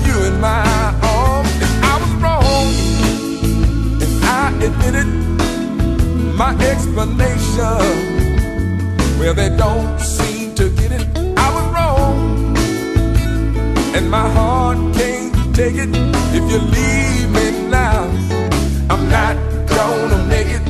[0.07, 0.63] you in my
[1.03, 1.49] arms.
[1.91, 2.67] I was wrong,
[4.23, 4.51] I.
[6.41, 7.81] My explanation,
[9.19, 11.07] well, they don't seem to get it.
[11.37, 12.57] I was wrong,
[13.95, 15.89] and my heart can't take it.
[16.33, 18.09] If you leave me now,
[18.89, 19.35] I'm not
[19.67, 20.63] gonna make it.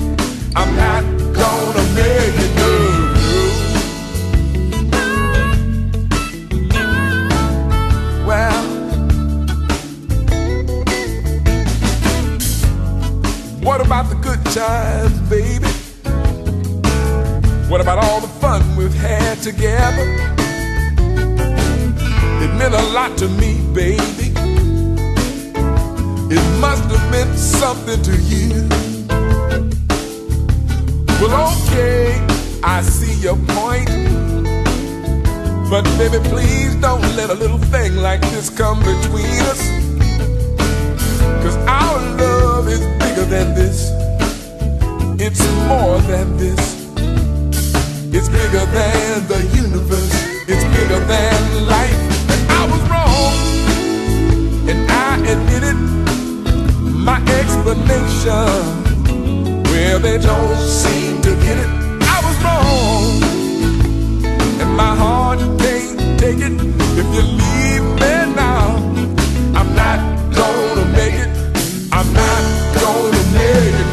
[0.58, 1.04] I'm not
[1.34, 2.61] gonna make it.
[14.54, 15.66] Times, baby?
[17.70, 20.04] What about all the fun we've had together?
[22.44, 24.34] It meant a lot to me, baby.
[26.36, 28.68] It must have meant something to you.
[31.22, 32.20] Well, okay,
[32.62, 33.88] I see your point.
[35.70, 39.62] But baby, please don't let a little thing like this come between us.
[41.42, 44.01] Cause our love is bigger than this.
[45.24, 46.90] It's more than this.
[48.12, 50.14] It's bigger than the universe.
[50.48, 52.02] It's bigger than life.
[52.34, 53.34] And I was wrong.
[54.68, 55.80] And I admit it.
[57.08, 58.50] My explanation.
[59.66, 61.70] Well, they don't seem to get it.
[62.02, 63.22] I was wrong
[64.62, 66.54] and my heart can't take it.
[66.98, 68.76] If you leave me now,
[69.54, 70.00] I'm not
[70.34, 71.30] gonna make it.
[71.92, 73.91] I'm not gonna make it.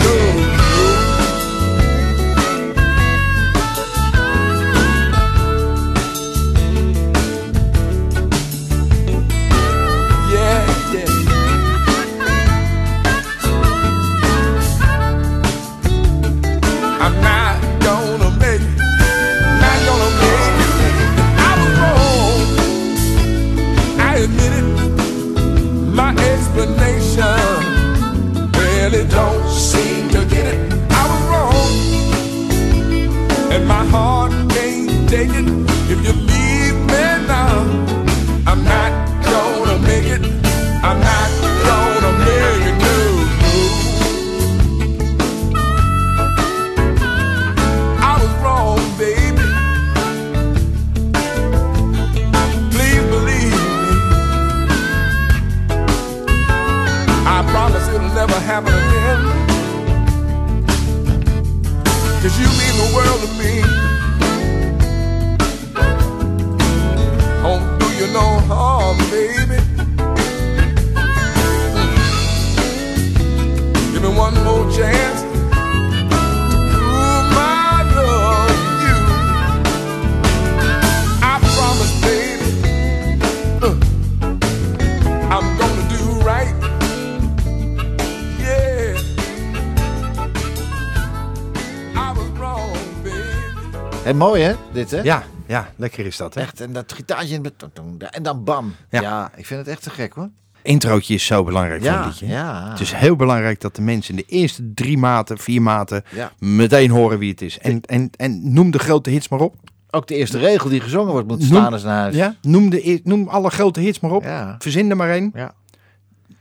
[94.19, 95.01] Mooi hè, dit hè?
[95.01, 96.41] Ja, Ja, lekker is dat, hè?
[96.41, 98.75] Echt, en dat gitaartje in de- en dan bam.
[98.91, 99.01] Ja.
[99.01, 99.31] Ja.
[99.37, 100.29] ik vind het echt te gek hoor.
[100.63, 102.27] Introotje is zo belangrijk voor een Ja, liedje.
[102.27, 102.71] ja.
[102.71, 106.33] Het is heel belangrijk dat de mensen in de eerste drie maten, vier maten, Ja.
[106.39, 107.59] meteen horen wie het is.
[107.59, 109.55] En, en, en noem de grote hits maar op.
[109.91, 112.15] Ook de eerste regel die gezongen wordt moet staan eens naar huis.
[112.15, 112.35] Ja?
[112.43, 114.23] Noem, de, e- noem alle grote hits maar op.
[114.23, 114.57] Ja.
[114.59, 115.31] Verzin er maar één.
[115.35, 115.55] Ja.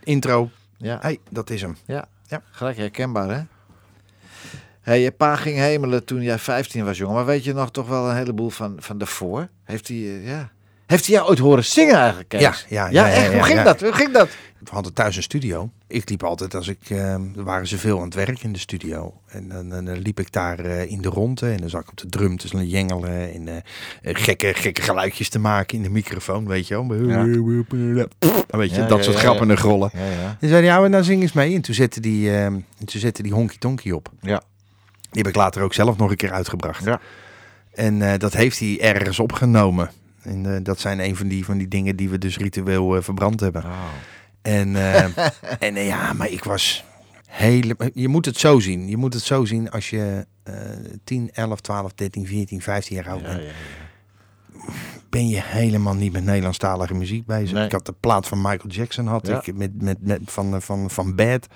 [0.04, 0.50] Intro.
[0.78, 0.98] Ja.
[1.02, 1.78] hey, dat is hem.
[1.86, 2.08] Ja.
[2.28, 2.42] Ja.
[2.52, 3.42] gelijk herkenbaar hè.
[4.88, 7.15] Hey, je pa ging hemelen toen jij 15 was, jongen.
[7.15, 9.47] Maar weet je nog toch wel een heleboel van, van daarvoor?
[9.63, 10.52] Heeft hij, eh, ja.
[10.86, 12.41] Heeft hij jou ooit horen zingen eigenlijk, Kees?
[12.41, 13.34] Ja, ja, ja, echt?
[13.34, 13.82] Hoe ging dat?
[13.82, 14.30] Hoe ging dat?
[14.60, 15.69] We hadden thuis een studio.
[15.88, 18.60] Ik liep altijd als ik, eh, er waren ze veel aan het werk in de
[18.60, 19.13] studio.
[19.28, 21.89] En dan, dan, dan liep ik daar eh, in de ronde en dan zat ik
[21.89, 23.56] op de drum te jengelen en eh,
[24.02, 26.88] eh, gekke, gekke geluidjes te maken in de microfoon, weet je wel.
[26.88, 29.52] Weet je, Ja, dat soort grappen ja.
[29.54, 29.89] en grollen.
[29.93, 30.38] Ja, ja.
[30.39, 31.56] En zei hij, ja, nou zing eens mee.
[31.56, 34.12] En toen zette die, eh, en toen zette die honky tonky op.
[34.21, 34.41] Ja.
[35.18, 36.84] Die heb ik later ook zelf nog een keer uitgebracht.
[36.84, 37.00] Ja.
[37.74, 39.92] En eh, dat heeft hij ergens opgenomen.
[40.22, 43.02] En eh, dat zijn een van die, van die dingen die we dus ritueel eh,
[43.04, 43.64] verbrand hebben.
[44.42, 45.04] En, eh,
[45.68, 46.84] en eh, ja, maar ik was
[47.28, 47.76] hele.
[47.94, 48.88] Je moet het zo zien.
[48.88, 50.54] Je moet het zo zien als je eh
[51.04, 53.42] 10, 11, 12, 13, 14, 15 jaar oud bent.
[53.42, 53.52] ja, ja.
[55.18, 57.52] Ben je helemaal niet met Nederlandstalige muziek bezig.
[57.52, 57.66] Nee.
[57.66, 59.42] Ik had de plaat van Michael Jackson had Ja.
[59.44, 61.48] ik met, met, met van, eh, van, van Bad.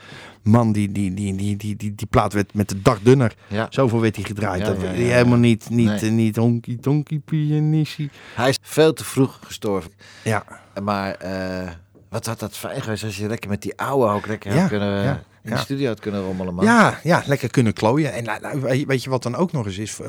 [0.43, 3.36] Man, die, die, die, die, die, die, die plaat werd met de dag dunner.
[3.47, 3.67] Ja.
[3.69, 4.65] Zoveel werd hij gedraaid.
[4.65, 6.00] Dat helemaal niet, niet, Nee.
[6.00, 8.10] eh, niet honky tonky pianissie.
[8.36, 9.91] Hij is veel te vroeg gestorven.
[10.24, 10.43] Ja,
[10.84, 11.69] Maar eh,
[12.10, 14.69] wat had dat fijn geweest als je lekker met die oude ook lekker Ja, had
[14.69, 15.56] kunnen, ja, in ja.
[15.56, 16.65] de studio had kunnen rommelen, man.
[16.65, 18.13] Ja, ja, lekker kunnen klooien.
[18.13, 19.99] En nou, nou, weet je- wat dan ook nog eens is?
[19.99, 20.08] Eh,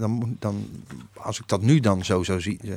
[0.00, 0.68] Dan, moet- dan,
[1.16, 2.60] als ik dat nu dan zo zo zie.
[2.64, 2.70] eh,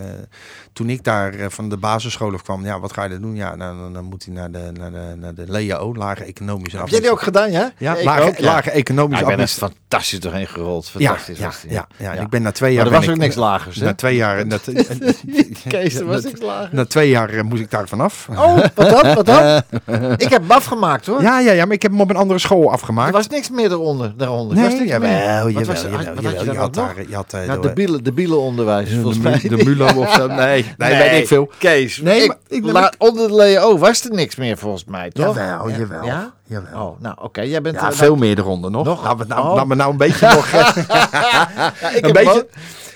[0.73, 3.35] toen ik daar eh, van de basisschool af kwam, ja, wat ga je dan doen?
[3.35, 6.77] Ja, nou, dan, dan moet hij naar de, naar de, naar de LEAO, lage economische
[6.77, 7.71] Heb jij die ook gedaan, ja?
[7.77, 8.43] Ja, ik lage, ook, ja.
[8.45, 9.75] lage Ja, economische ik ben echt administratie.
[9.89, 10.91] fantastisch doorheen gerold.
[10.97, 12.21] Ja, Fantastisch ja, ja, ja, Ja.
[12.21, 12.83] ik ben na twee jaar.
[12.83, 13.85] Maar er was ook ik- niks lagers, hè?
[13.85, 14.47] Na twee jaar.
[14.47, 14.57] Na,
[15.67, 16.71] Kees, er was na- niks lagers.
[16.71, 18.27] na twee jaar eh, moest ik daar vanaf.
[18.31, 19.13] Oh, wat dan?
[19.15, 19.61] Wat dan?
[20.25, 21.21] ik heb hem afgemaakt, hoor.
[21.21, 23.13] Ja, ja, ja, maar ik heb hem op een andere school Er afgemaakt.
[23.13, 24.13] was niks meer eronder.
[24.17, 24.57] daaronder.
[24.57, 25.19] Er was Nee, niks jawel, meer.
[25.25, 26.45] jawel, Wat was- jawel, wat had je jawel.
[26.45, 29.39] dan Je had daar, je had eh, Ja, de- bielen, de bielenonderwijs, volgens de, mij.
[29.57, 30.27] de Mulo of zo.
[30.27, 31.49] Nee, nee, weet ik veel.
[31.57, 35.09] Kees, Nee, ik, maar ik- la- onder de Leo was er niks meer, volgens mij,
[35.11, 35.35] toch?
[35.35, 36.05] Jawel, jawel.
[36.05, 36.33] Ja?
[36.47, 36.87] jawel.
[36.87, 37.41] Oh, nou, oké.
[37.41, 37.75] Jij bent...
[37.75, 38.85] Ja, eh, veel meer eronder nog.
[38.85, 39.03] Nog?
[39.03, 39.75] Laten we nou, Oh.
[39.75, 40.51] nou een beetje nog...
[40.51, 42.47] ja, ik een beetje...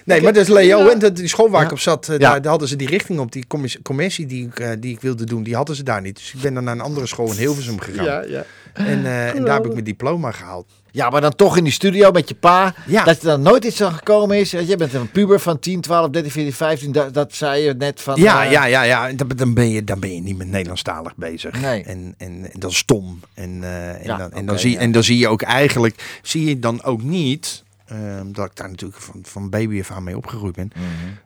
[0.10, 0.80] Nee, maar dat is Leo.
[0.84, 0.90] Ja.
[0.92, 2.30] En dat- die school waar ik op zat, eh, Ja.
[2.30, 3.32] daar, daar hadden ze die richting op.
[3.32, 6.16] Die commis- commissie die ik, eh, die ik wilde doen, die hadden ze daar niet.
[6.16, 8.06] Dus ik ben dan naar een andere school in Hilversum gegaan.
[8.06, 8.46] Ja, ja.
[8.74, 10.68] En, eh, en daar heb ik mijn diploma gehaald.
[10.92, 12.74] ja, maar dan toch in die studio met je pa.
[12.86, 13.04] Ja.
[13.04, 14.52] Dat er dan nooit iets aan gekomen is.
[14.52, 16.92] Jij bent een puber van 10, 12, 13, 14, 15.
[16.92, 18.22] Dat, dat zei je net van...
[18.22, 19.08] Ja, ja, ja, ja.
[19.08, 21.62] En Dan, ben je, dan ben je niet met Nederlandstalig bezig.
[21.62, 21.84] Nee.
[21.84, 23.20] En, en, en dat is stom.
[23.34, 24.80] En, eh, en, Ja, dan, en, oké, dan zie, ja.
[24.80, 28.70] en dan zie je ook eigenlijk, zie je dan ook niet, ehm, dat ik daar
[28.70, 30.72] natuurlijk van, van baby af aan mee opgegroeid ben,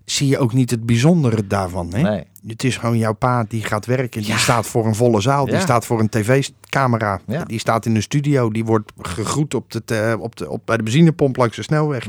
[0.05, 1.93] zie je ook niet het bijzondere daarvan.
[1.93, 1.99] Hè?
[1.99, 2.09] Mhm.
[2.09, 2.23] Nee.
[2.47, 5.59] Het is gewoon jouw pa die gaat werken, die staat voor een volle zaal, die
[5.59, 7.43] staat voor een tv-camera, Ja.
[7.43, 10.83] die staat in een studio, die wordt gegroet op de, op de, op, bij de
[10.83, 12.07] benzinepomp langs de snelweg.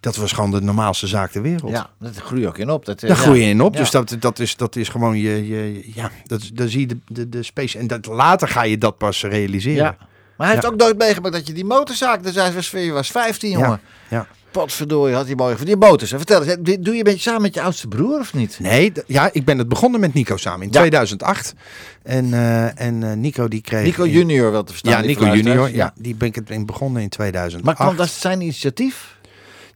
[0.00, 1.62] Dat was gewoon de normaalste zaak ter wereld.
[1.62, 1.72] Mhm.
[1.72, 2.84] Ja, dat groei je ook in op.
[2.84, 3.22] Dat, eh, Daar ja.
[3.24, 3.74] groei je in op.
[3.74, 3.80] Ja.
[3.80, 5.46] Dus dat, dat, is, dat is gewoon je.
[5.48, 7.78] je ja, dat, dan zie je de, de, de space.
[7.78, 9.84] En dat, later ga je dat pas realiseren.
[9.84, 9.96] Ja.
[10.38, 12.22] Maar hij heeft ook nooit meegemaakt dat je die motorzaak...
[12.22, 13.80] Dus hij was, je was 15, jongen.
[14.08, 14.26] Ja.
[14.50, 16.18] Potverdorie, had hij mooi van die motorzaak.
[16.18, 18.58] Vertel eens, dit doe je een beetje samen met je oudste broer of niet?
[18.60, 20.78] Nee, ja, ik ben het begonnen met Nico samen in Ja.
[20.78, 21.54] 2008.
[22.02, 23.84] En, eh, en eh, Nico die kreeg.
[23.84, 24.92] Nico in- junior wel te verstaan.
[24.92, 25.70] Ja, Nico junior.
[25.74, 27.64] Ja, die ben ik het in begonnen in 2008.
[27.64, 29.16] Maar kwam dat zijn initiatief?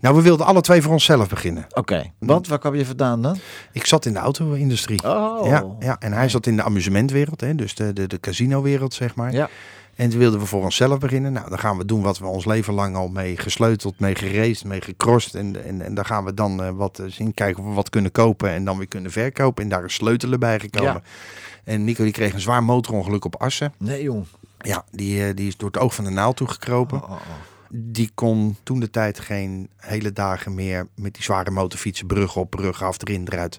[0.01, 1.67] Nou, we wilden alle twee voor onszelf beginnen.
[1.75, 3.39] Oké, want waar kwam je vandaan dan?
[3.73, 5.03] Ik zat in de auto-industrie.
[5.05, 5.47] Oh.
[5.47, 9.15] Ja, ja, en hij zat in de amusementwereld, hè, dus de, de, de casino-wereld, zeg
[9.15, 9.33] maar.
[9.33, 9.49] Ja.
[9.95, 11.33] En toen wilden we voor onszelf beginnen.
[11.33, 14.65] Nou, dan gaan we doen wat we ons leven lang al mee gesleuteld, mee geraced,
[14.65, 15.35] mee gecrossed.
[15.35, 17.91] En, en, en daar gaan we dan eh, wat eh, zien, kijken of we wat
[17.91, 19.63] kunnen kopen en dan weer kunnen verkopen.
[19.63, 20.93] En daar is sleutelen bij gekomen.
[20.93, 21.03] Ja.
[21.65, 23.73] En Nico die kreeg een zwaar motorongeluk op Assen.
[23.79, 24.27] Nee, jong.
[24.59, 27.03] Ja, die, eh, die is door het oog van de naald toegekropen.
[27.03, 27.19] Oh, oh, oh.
[27.75, 32.51] Die kon toen de tijd geen hele dagen meer met die zware motorfietsen brug op,
[32.51, 33.59] brug af, erin, eruit.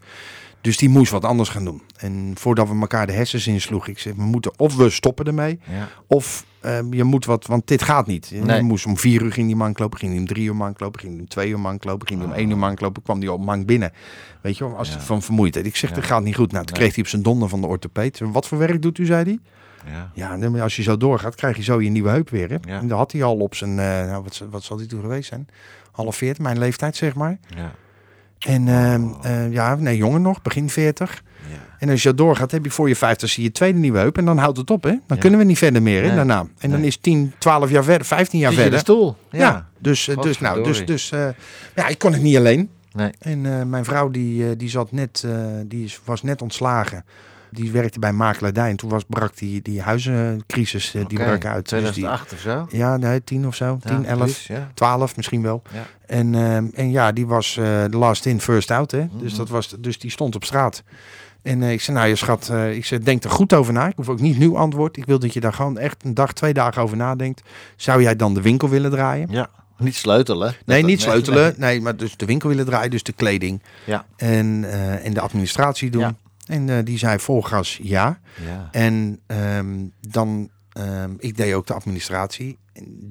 [0.63, 1.81] Dus die moest wat anders gaan doen.
[1.97, 5.59] En voordat we elkaar de hersens insloegen, ik zeg, we moeten of we stoppen ermee,
[5.69, 5.87] Ja.
[6.07, 8.27] of ehm, je moet wat, want dit gaat niet.
[8.27, 8.61] Je Nee.
[8.61, 10.99] moest om vier uur ging die man lopen, ging hij om drie uur man lopen,
[10.99, 13.19] ging hij om twee uur man lopen, ging hij om één uur man lopen, kwam
[13.19, 13.91] die op man binnen.
[14.41, 14.93] Weet je als Ja.
[14.95, 15.65] het van vermoeidheid.
[15.65, 15.95] Ik zeg, Ja.
[15.95, 16.51] dat gaat niet goed.
[16.51, 16.81] Nou, toen Nee.
[16.83, 18.19] kreeg hij op zijn donder van de orthopeed.
[18.19, 19.39] Wat voor werk doet u, zei hij?
[20.13, 20.37] Ja.
[20.39, 22.49] Ja, als je zo doorgaat, krijg je zo je nieuwe heup weer.
[22.49, 22.57] Hè?
[22.73, 22.79] Ja.
[22.79, 25.29] En dat had hij al op zijn, eh, nou, wat, wat zal hij toen geweest
[25.29, 25.47] zijn?
[25.91, 27.37] Half 40, mijn leeftijd zeg maar.
[27.55, 27.71] Ja.
[28.43, 31.23] En ehm, eh, ja, nee, jonger nog, begin 40.
[31.49, 31.55] Ja.
[31.79, 34.17] En als je doorgaat, heb je voor je 50 zie je tweede nieuwe heup.
[34.17, 34.89] En dan houdt het op, hè?
[34.89, 35.15] Dan Ja.
[35.15, 36.15] kunnen we niet verder meer, hè, Nee.
[36.15, 36.45] daarna.
[36.57, 38.79] En dan is 10, 12 jaar verder, 15 jaar verder.
[38.79, 39.15] stoel?
[39.31, 41.27] Ja, dus, eh, dus, nou, dus, dus eh,
[41.75, 42.69] ja, ik kon het niet alleen.
[42.91, 43.11] Nee.
[43.19, 47.05] En mijn vrouw die, die, zat net, eh, die is, was net ontslagen.
[47.53, 48.69] Die werkte bij makelaardij.
[48.69, 51.69] En toen was, brak die, die huizencrisis eh, die brak uit.
[51.69, 52.67] Dus die, 2008 of zo?
[52.77, 53.77] ja, nee, tien of zo.
[53.85, 54.71] Tien, Ja, elf, precies, ja.
[54.73, 55.61] twaalf misschien wel.
[55.73, 55.85] Ja.
[56.05, 58.91] En, ehm, en ja, die was eh, last in, first out.
[58.91, 59.07] Hè?
[59.11, 59.37] Dus, Mhm.
[59.37, 60.83] dat was, dus die stond op straat.
[61.41, 63.87] En eh, ik zei, nou je schat, eh, ik zei, denk er goed over na.
[63.87, 64.97] Ik hoef ook niet nu antwoord.
[64.97, 67.41] Ik wil dat je daar gewoon echt een dag, twee dagen over nadenkt.
[67.75, 69.27] Zou jij dan de winkel willen draaien?
[69.31, 69.49] Ja.
[69.77, 70.55] Niet sleutelen.
[70.65, 71.53] Nee, niet sleutelen.
[71.57, 71.81] Nee.
[71.81, 73.61] maar dus de winkel willen draaien, dus de kleding.
[73.85, 74.05] Ja.
[74.15, 76.01] En, eh, en de administratie doen.
[76.01, 76.15] Ja.
[76.45, 78.19] En eh, die zei vol gas ja.
[78.45, 78.69] Ja.
[78.71, 82.59] En ehm, dan, ehm, ik deed ook de administratie.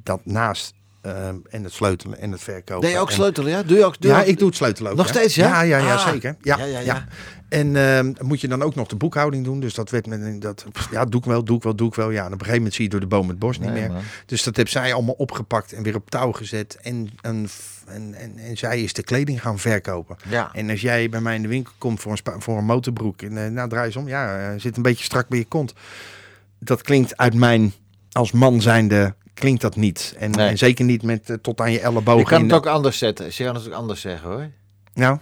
[0.02, 2.88] Dat naast ehm, en het sleutelen en het verkopen.
[2.88, 3.62] Je ook En- sleutelen, ja?
[3.62, 4.00] Doe je ook?
[4.00, 4.96] Doe ja, ook- ik doe het sleutelen ook.
[4.96, 5.12] Nog ja.
[5.12, 5.48] steeds, ja?
[5.48, 6.08] Ja, ja, ja Ah.
[6.08, 6.36] zeker.
[6.40, 7.06] Ja, Ja, ja, ja.
[7.48, 9.60] En ehm, moet je dan ook nog de boekhouding doen.
[9.60, 12.10] Dus dat werd met dat, ja, doe ik wel, doe ik wel, doe ik wel.
[12.10, 13.80] Ja, en op een gegeven moment zie je door de boom het bos niet Nee,
[13.80, 13.92] meer.
[13.92, 14.02] man.
[14.26, 16.78] Dus dat heb zij allemaal opgepakt en weer op touw gezet.
[16.82, 17.48] En, en,
[17.86, 20.16] en, en, en zij is de kleding gaan verkopen.
[20.28, 20.50] Ja.
[20.52, 23.22] En als jij bij mij in de winkel komt voor een, spa- voor een motorbroek.
[23.22, 24.08] En eh, nou, draai eens om.
[24.08, 25.72] Ja, eh, zit een beetje strak bij je kont.
[26.58, 27.72] Dat klinkt uit mijn,
[28.12, 30.14] als man zijnde, klinkt dat niet.
[30.18, 30.48] En, Nee.
[30.48, 32.18] en zeker niet met eh, tot aan je elleboog.
[32.18, 33.26] Je kan in het de- ook anders zetten.
[33.30, 34.48] Je kan het ook anders zeggen hoor.
[34.94, 35.18] Nou,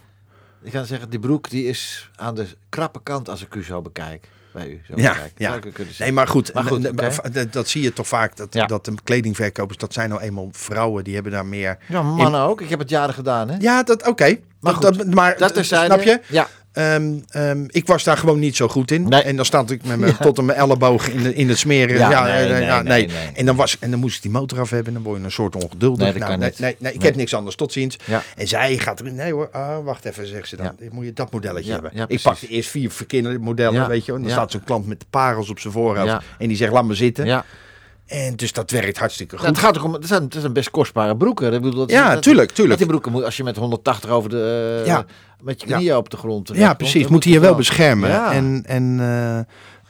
[0.62, 3.82] Je kan zeggen, die broek die is aan de krappe kant als ik u zo
[3.82, 4.28] bekijk.
[4.52, 5.32] Bij u zo Ja, bekijk.
[5.36, 5.54] ja.
[5.54, 8.36] Ik Nee, maar goed, Maar goed, dat, zie je toch vaak.
[8.36, 8.66] Dat, Ja.
[8.66, 11.04] dat de kledingverkopers, dat zijn nou eenmaal vrouwen.
[11.04, 11.78] Die hebben daar meer...
[11.88, 12.60] Ja, mannen ook.
[12.60, 13.56] Ik heb het jaren gedaan hè.
[13.60, 14.24] Ja, dat oké.
[14.60, 16.20] Maar Dat- goed, dat, maar Dat snap je?
[16.28, 16.48] Ja.
[16.80, 19.08] Ehm, ehm, ik was daar gewoon niet zo goed in.
[19.08, 19.22] Nee.
[19.22, 21.96] En dan stond ik met mijn, tot aan mijn elleboog in, de, in het smeren.
[21.96, 23.16] Ja, Ja, nee, nee, ja, nee, nee.
[23.16, 23.32] nee.
[23.34, 24.88] En, dan was, en dan moest ik die motor af hebben.
[24.88, 26.12] En dan word je een soort ongeduldig.
[26.12, 27.56] Nee, Nou, nee, nee, nee, ik heb niks anders.
[27.56, 27.98] Tot ziens.
[28.36, 29.14] En zij gaat erin.
[29.14, 30.76] Nee hoor, ah, wacht even, zegt ze dan.
[30.90, 31.92] Moet je dat modelletje hebben.
[32.06, 34.12] ik pakte eerst vier verkeerde modellen, weet je.
[34.12, 36.24] En dan staat zo'n klant met de parels op zijn voorhoofd.
[36.38, 37.44] En die zegt, laat me zitten.
[38.10, 38.16] Ja.
[38.16, 39.44] En dus dat werkt hartstikke goed.
[39.44, 41.52] Nou, het gaat ook om, het zijn, het zijn best kostbare broeken.
[41.52, 42.78] Ik bedoel, dat, Ja, dat- tuurlijk, tuurlijk.
[42.78, 45.04] Die broeken moet, als je met 180 over de, eh, Ja.
[45.42, 45.76] met je Ja.
[45.76, 46.48] knieën op de grond.
[46.48, 47.08] Ja, terechtkomt, precies.
[47.08, 48.08] Moet hij je wel beschermen.
[48.10, 48.32] Ja.
[48.32, 49.38] En, en, eh,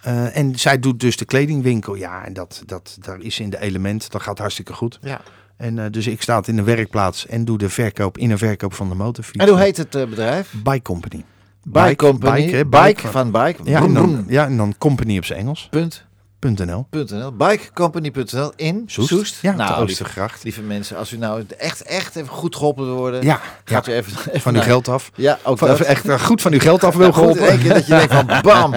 [0.02, 1.94] eh, en zij doet dus de kledingwinkel.
[1.94, 4.10] Ja, en dat, dat, daar is in de element.
[4.10, 4.98] Dat gaat hartstikke goed.
[5.02, 5.20] Ja.
[5.56, 8.74] En eh, dus ik sta in de werkplaats en doe de verkoop in een verkoop
[8.74, 9.44] van de motorfiets.
[9.44, 10.52] En hoe heet het eh, bedrijf?
[10.64, 11.24] Bike Company.
[11.62, 12.34] Bike Company.
[12.34, 13.62] Bike, Bike, hè, bike van Bike.
[13.64, 15.66] Ja, en dan, ja, en dan company op zijn Engels.
[15.70, 16.04] Punt.
[16.40, 16.86] .nl.
[16.90, 17.32] .nl.
[17.36, 19.08] Bikecompany.nl in Soest.
[19.08, 19.38] Soest.
[19.40, 20.42] Ja, nou, de lieve, Oostergracht.
[20.44, 23.92] lieve mensen, als u nou echt, echt even goed geholpen wil worden, Ja, gaat ja.
[23.92, 25.10] u even, even van uw geld af.
[25.14, 25.80] Ja, ook Van, dat.
[25.80, 27.46] echt eh, goed van uw geld af wil geholpen.
[27.68, 28.70] dat je denkt van bam.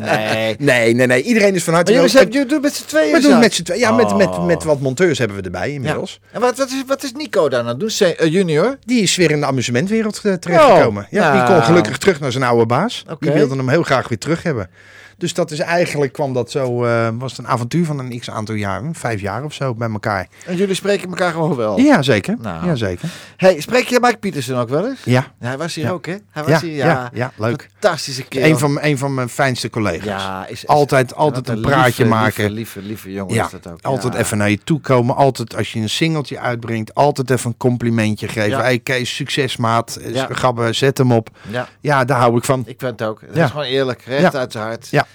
[0.00, 0.56] Nee.
[0.58, 1.22] Nee, nee, nee.
[1.22, 2.48] Iedereen is van harte welkom.
[2.48, 3.80] doen met z'n tweeën We doen met z'n tweeën.
[3.80, 4.44] Ja, met, met, Oh.
[4.46, 5.74] met wat monteurs hebben we erbij Ja.
[5.74, 6.20] inmiddels.
[6.32, 7.90] En wat, wat, is, wat is Nico daar nou doen?
[7.98, 8.76] Eh, junior?
[8.84, 11.02] Die is weer in de amusementwereld eh, terechtgekomen.
[11.04, 11.46] Oh, ja, nou.
[11.46, 13.04] Die kon gelukkig terug naar zijn oude baas.
[13.18, 14.70] Die wilde hem heel graag weer terug hebben.
[15.18, 18.30] Dus dat is eigenlijk, kwam dat zo, eh, was het een avontuur van een x
[18.30, 18.94] aantal jaren.
[18.94, 20.28] Vijf jaar of zo bij elkaar.
[20.46, 21.78] En jullie spreken elkaar gewoon wel.
[21.80, 22.36] Ja, zeker.
[22.40, 22.66] Nou.
[22.66, 23.08] Ja, zeker.
[23.36, 25.00] Hey, spreek je Mike Pietersen ook wel eens?
[25.04, 25.90] Ja, hij was hier Ja.
[25.90, 26.14] ook, hè?
[26.30, 27.10] Hij was ja, hier, ja, ja.
[27.12, 27.68] ja, leuk.
[27.78, 28.44] Fantastische keer.
[28.44, 30.04] Een van, een van mijn fijnste collega's.
[30.04, 32.50] Ja, is, is Altijd, altijd een praatje lieve, maken.
[32.50, 33.78] Lieve, lieve, lieve jongen Ja, is dat ook.
[33.82, 35.16] altijd even naar je toe komen.
[35.16, 38.58] Altijd als je een singeltje uitbrengt, altijd even een complimentje geven.
[38.58, 39.98] Hey Kees, succesmaat.
[40.02, 40.08] Ja.
[40.10, 40.28] Ja.
[40.30, 41.28] Gabbe, zet hem op.
[41.50, 42.60] Ja, Ja, daar hou ik van.
[42.66, 43.20] ik vind het ook.
[43.20, 43.44] Het Ja.
[43.44, 44.38] is gewoon eerlijk, recht Ja.
[44.38, 44.88] uit zijn hart.
[44.90, 45.05] Ja.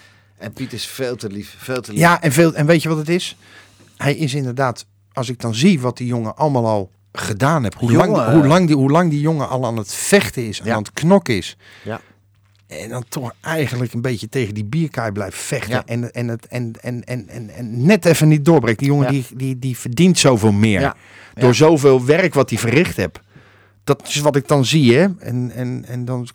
[0.42, 2.00] En Piet is veel te lief, veel te lief.
[2.00, 3.38] Ja, en, veel, en weet je wat het is?
[3.98, 7.76] Hij is inderdaad, als ik dan zie wat die jongen allemaal al gedaan heeft.
[7.76, 10.66] Hoe, lang, hoe, lang, die, hoe lang die jongen al aan het vechten is, en
[10.66, 10.74] Ja.
[10.74, 11.58] aan het knokken is.
[11.84, 12.02] Ja.
[12.68, 15.72] En dan toch eigenlijk een beetje tegen die bierkaai blijft vechten.
[15.74, 15.84] Ja.
[15.86, 18.80] En, en, het, en, en, en, en, en net even niet doorbreekt.
[18.80, 19.12] Die jongen Ja.
[19.12, 20.94] die, die, die verdient zoveel meer.
[21.34, 23.20] Door zoveel werk wat hij verricht heeft.
[23.84, 25.08] Dat is wat ik dan zie, hè.
[25.20, 26.28] En, en, en dan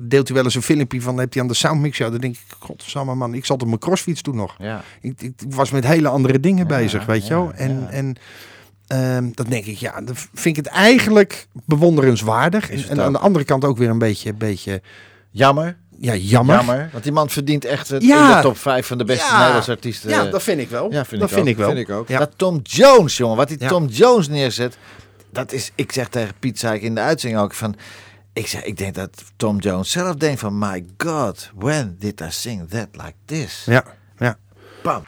[0.00, 1.98] deelt hij wel eens een filmpje van, heeft hij aan de soundmix.
[1.98, 4.54] Ja, dan denk ik, godsamme man, ik zat op mijn crossfiets toen nog.
[4.58, 4.82] Ja.
[5.00, 7.52] Ik, ik was met hele andere dingen Ja, bezig, weet je wel.
[7.54, 8.14] En, en
[9.34, 12.70] dan denk ik, ja, dan vind ik het eigenlijk bewonderenswaardig.
[12.70, 14.82] En, aan de andere kant ook weer een beetje, beetje
[15.30, 15.76] Jammer.
[15.98, 16.54] ja, jammer.
[16.56, 16.88] Jammer.
[16.92, 18.30] Want die man verdient echt het Ja.
[18.30, 19.38] in de top 5 van de beste Ja.
[19.38, 20.10] Nederlandse artiesten.
[20.10, 20.92] Ja, dat vind ik wel.
[20.92, 21.52] Ja, vind dat ik vind ook.
[21.52, 21.68] ik wel.
[21.68, 22.08] Vind ik ook.
[22.08, 22.18] Ja.
[22.18, 23.68] Dat Tom Jones, jongen, wat die Ja.
[23.68, 24.78] Tom Jones neerzet.
[25.36, 27.76] Dat is, ik zeg tegen Piet, zei ik in de uitzending ook van.
[28.32, 32.30] Ik, zeg, ik denk dat Tom Jones zelf denkt van, my god, when did I
[32.30, 33.62] sing that like this?
[33.66, 33.84] Ja,
[34.18, 34.38] ja.
[34.82, 35.04] Bam.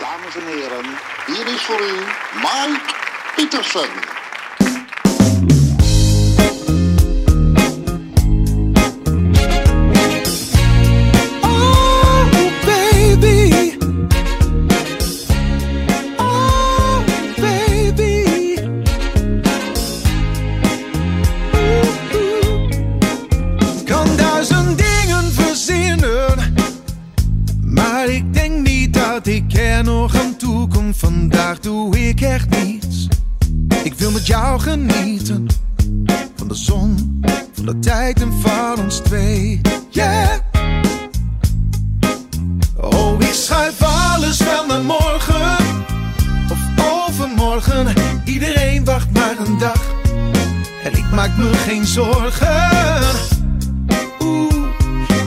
[0.00, 0.84] Dames en heren,
[1.26, 1.92] hier is voor u
[2.34, 2.80] Mike
[3.36, 4.17] Petersen.
[30.98, 33.08] Vandaag doe ik echt niets.
[33.82, 35.46] Ik wil met jou genieten
[36.36, 37.20] van de zon,
[37.52, 39.60] van de tijd en van ons twee.
[39.90, 40.38] Yeah.
[42.76, 45.56] Oh, ik schuif alles wel naar morgen
[46.50, 46.58] of
[47.08, 47.86] overmorgen.
[48.24, 49.82] Iedereen wacht maar een dag
[50.84, 52.70] en ik maak me geen zorgen.
[54.20, 54.54] Oeh,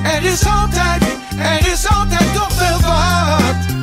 [0.03, 1.03] er is altijd,
[1.37, 3.80] er is altijd toch wel wat.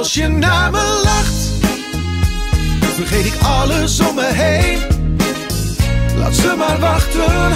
[0.00, 1.34] Als je naar me lacht,
[2.94, 4.78] vergeet ik alles om me heen.
[6.16, 7.52] Laat ze maar wachten,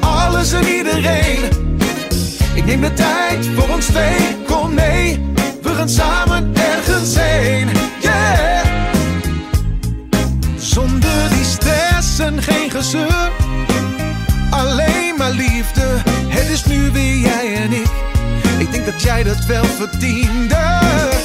[0.00, 1.38] alles en iedereen.
[2.54, 5.32] Ik neem de tijd voor ons twee, kom mee.
[5.62, 7.68] We gaan samen ergens heen,
[8.00, 8.66] yeah.
[10.58, 13.30] Zonder die stress en geen gezeur.
[14.50, 17.90] Alleen maar liefde, het is nu weer jij en ik.
[18.58, 21.15] Ik denk dat jij dat wel verdiende.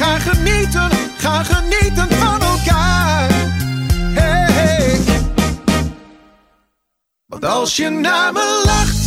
[0.00, 3.30] Ga genieten, ga genieten van elkaar.
[4.14, 5.00] Hey, hey.
[7.26, 8.98] Want als je naar me lacht,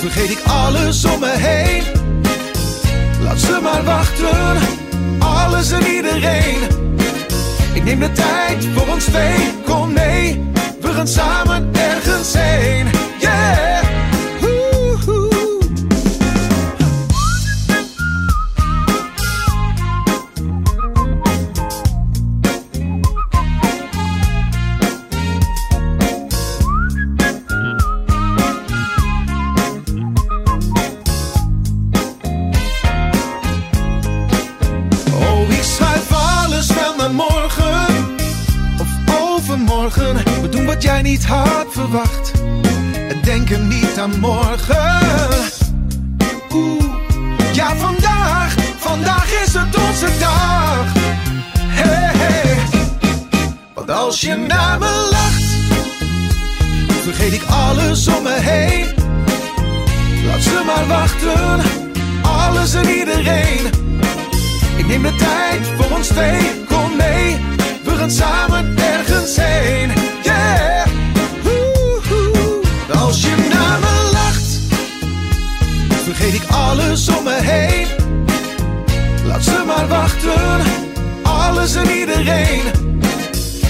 [0.00, 1.82] vergeet ik alles om me heen.
[3.22, 4.58] Laat ze maar wachten,
[5.18, 6.58] alles en iedereen.
[7.72, 10.50] Ik neem de tijd voor ons twee, kom mee.
[10.80, 12.86] We gaan samen ergens heen,
[41.14, 42.32] niet had verwacht
[43.08, 45.00] en denken niet aan morgen.
[46.52, 46.84] Oeh,
[47.52, 50.92] ja, vandaag, vandaag is het onze dag.
[51.58, 52.56] Hey, hey.
[53.74, 55.44] Want als je naar me lacht,
[57.02, 58.86] vergeet ik alles om me heen.
[60.26, 61.60] Laat ze maar wachten,
[62.22, 63.66] alles en iedereen.
[64.76, 67.36] Ik neem de tijd voor ons twee, kom mee.
[67.84, 69.93] We gaan samen ergens heen,
[81.22, 82.62] alles en iedereen.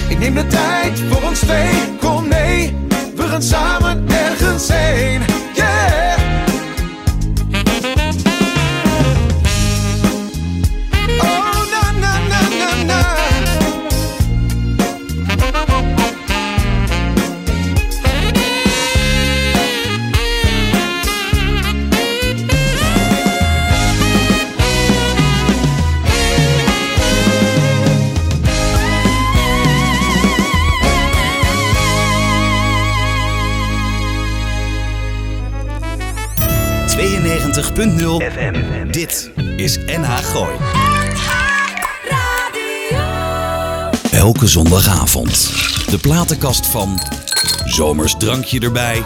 [0.09, 2.75] Ik neem de tijd voor ons twee, kom mee.
[3.15, 5.21] We gaan samen ergens heen,
[37.75, 38.91] FM.
[38.91, 40.57] Dit is NH Gooi.
[44.11, 45.31] Elke zondagavond.
[45.89, 46.99] De platenkast van
[47.65, 49.03] Zomers drankje erbij.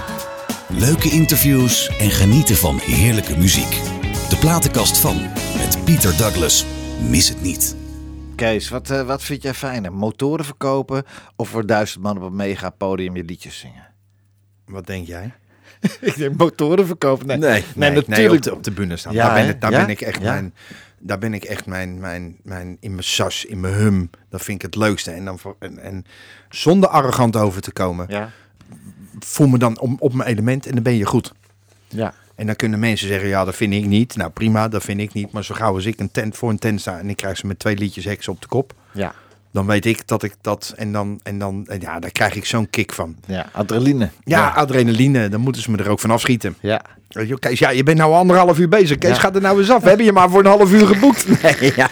[0.68, 3.82] Leuke interviews en genieten van heerlijke muziek.
[4.30, 5.16] De platenkast van
[5.58, 6.66] met Pieter Douglas.
[7.10, 7.76] Mis het niet.
[8.36, 9.94] Kees, wat, eh, wat vind jij fijner?
[9.94, 11.04] Motoren verkopen
[11.36, 13.88] of voor duizend man op een mega podium je liedjes zingen?
[14.66, 15.34] Wat denk jij?
[16.02, 17.28] ik denk motoren verkopen.
[17.28, 18.34] Nee, Nee, nee, natuurlijk.
[18.36, 19.14] op, de, op de bühne staan.
[19.14, 19.80] Ja, daar ben, ik, daar Ja?
[19.80, 20.32] ben ik echt Ja?
[20.34, 20.54] mijn,
[21.00, 24.10] daar ben ik echt mijn, mijn, mijn, in mijn sas, in mijn hum.
[24.30, 25.12] Dat vind ik het leukste.
[25.12, 26.06] En, dan, voor- en, en
[26.50, 28.30] zonder arrogant over te komen, Ja,
[29.20, 31.34] voel me dan om, op mijn element en dan ben je goed.
[31.88, 32.14] ja.
[32.36, 34.16] En dan kunnen mensen zeggen, ja, dat vind ik niet.
[34.16, 35.32] Nou, prima, dat vind ik niet.
[35.32, 37.48] Maar zo gauw als ik een tent voor een tent sta en ik krijg ze
[37.48, 39.14] met twee liedjes heks op de kop, ja,
[39.52, 42.46] dan weet ik dat ik dat en dan en dan en ja, daar krijg ik
[42.46, 43.16] zo'n kick van.
[43.26, 43.50] ja.
[43.52, 44.10] Adrenaline.
[44.24, 46.56] Ja, adrenaline, dan moeten ze me er ook van afschieten.
[46.62, 46.82] Ja.
[47.40, 48.98] Kees, ja, je bent nou anderhalf uur bezig.
[48.98, 49.20] Kees, Ja.
[49.20, 49.82] gaat er nou eens af.
[49.82, 51.28] We hebben je maar voor een half uur geboekt.
[51.42, 51.90] Nee, ja.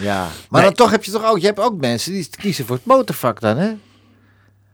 [0.00, 2.76] Ja, maar dan toch heb je toch ook, je hebt ook mensen die kiezen voor
[2.76, 3.70] het motorvak dan, hè?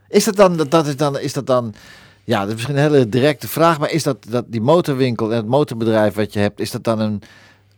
[0.08, 1.74] Is dat dan, dat, dat is dan, is dat dan,
[2.24, 5.36] ja, dat is misschien een hele directe vraag, maar is dat, dat die motorwinkel en
[5.36, 7.22] het motorbedrijf wat je hebt, is dat dan een,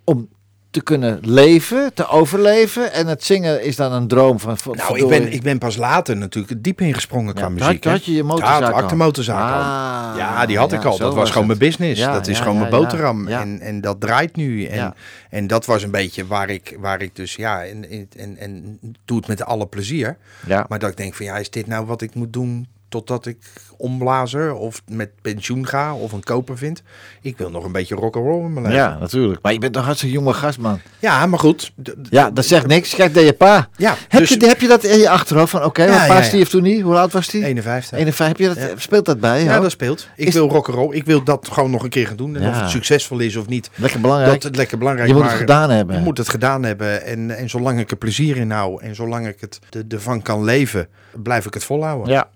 [0.04, 0.28] om
[0.70, 4.98] te kunnen leven, te overleven en het zingen is dan een droom van, van Nou,
[4.98, 7.68] ik ben, ik ben pas later natuurlijk diep ingesprongen qua Ja, muziek.
[7.68, 7.90] had- hè.
[7.90, 9.60] had je je Ja, motorzaak toen had ik motorzaak al.
[9.60, 10.98] Ah, Ja, die had ja, ik al.
[10.98, 11.58] Dat was gewoon het.
[11.58, 12.00] mijn business.
[12.00, 12.80] Ja, dat is ja, gewoon ja, mijn ja.
[12.88, 13.28] boterham.
[13.28, 13.40] Ja.
[13.40, 14.64] En, en dat draait nu.
[14.64, 14.94] En, Ja.
[15.30, 18.78] en dat was een beetje waar ik, waar ik dus, ja, en, en, en, en
[19.04, 20.16] doe het met alle plezier.
[20.46, 20.66] Ja.
[20.68, 23.38] Maar dat ik denk van, ja, is dit nou wat ik moet doen totdat ik
[23.76, 26.82] omblazer of met pensioen ga of een koper vind.
[27.22, 28.80] Ik wil nog een beetje rock'n'roll in mijn leven.
[28.80, 29.42] Ja, natuurlijk.
[29.42, 30.80] Maar je bent nog hartstikke jonge gast, man.
[30.98, 31.72] Ja, maar goed.
[32.10, 32.94] Ja, dat zegt niks.
[32.94, 33.68] Kijk naar je pa.
[33.76, 36.18] Ja, Heb, dus- je, heb je dat in je achterhoofd van, oké, Ja, mijn pa
[36.24, 36.44] ja, ja.
[36.44, 36.82] toen niet.
[36.82, 37.42] Hoe oud was hij?
[37.42, 37.98] 51.
[37.98, 38.26] 51.
[38.26, 38.80] Heb je dat, Ja.
[38.80, 39.42] Speelt dat bij?
[39.44, 40.08] Ja, dat speelt.
[40.16, 40.94] Ik Is- wil rock'n'roll.
[40.94, 42.36] Ik wil dat gewoon nog een keer gaan doen.
[42.36, 42.48] En Ja.
[42.50, 44.32] of het succesvol is of niet, Lekker belangrijk.
[44.32, 45.96] dat het lekker belangrijk je moet maar het gedaan hebben.
[45.96, 47.04] Je moet het gedaan hebben.
[47.04, 50.44] En, en zolang ik er plezier in hou en zolang ik het er- ervan kan
[50.44, 50.88] leven,
[51.22, 52.12] blijf ik het volhouden.
[52.12, 52.28] Ja.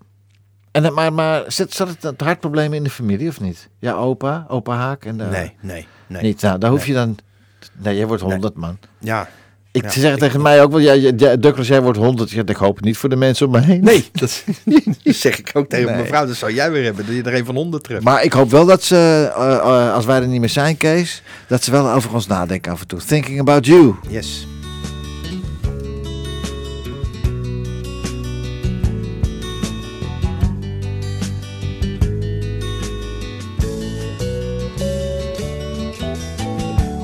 [0.72, 3.68] En, het- maar, maar zit, zat het, het hartprobleem in de familie of niet?
[3.78, 6.22] Ja, opa, opa Haak en de, Nee, nee, nee.
[6.22, 6.42] niet.
[6.42, 6.88] Nou, daar hoef Nee.
[6.88, 7.16] je dan.
[7.82, 8.78] Nee, jij wordt 100 man.
[8.98, 9.28] Ja.
[9.72, 11.98] Ik Ja, ze zeggen ik- tegen mij ook wel, ja, ja, ja, Douglas, jij wordt
[11.98, 12.28] 100.
[12.30, 13.84] Ik, zeg, ik hoop het niet voor de mensen om me heen.
[13.84, 14.44] Nee, dat,
[15.02, 15.94] dat zeg ik ook tegen Nee.
[15.94, 16.26] mijn vrouw.
[16.26, 18.02] Dat zou jij weer hebben, dat je er een van onder treft.
[18.02, 18.96] Maar ik hoop wel dat ze,
[19.36, 22.72] eh, eh, als wij er niet meer zijn, Kees, dat ze wel over ons nadenken
[22.72, 23.00] af en toe.
[23.00, 23.94] Thinking about you.
[24.08, 24.46] Yes.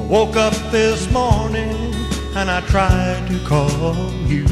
[0.08, 1.94] Woke up this morning
[2.34, 3.94] and I tried to call
[4.26, 4.44] you,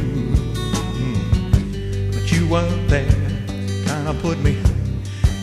[1.00, 2.12] Mm.
[2.12, 3.30] but you weren't there.
[3.86, 4.54] Kinda put me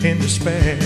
[0.03, 0.78] in despair.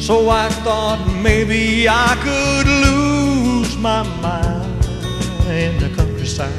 [0.00, 4.84] So I thought maybe I could lose my mind
[5.48, 6.50] in the countryside.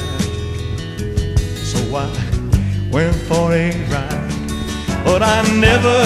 [1.72, 2.08] So I
[2.92, 4.32] went for a ride,
[5.04, 6.00] but I never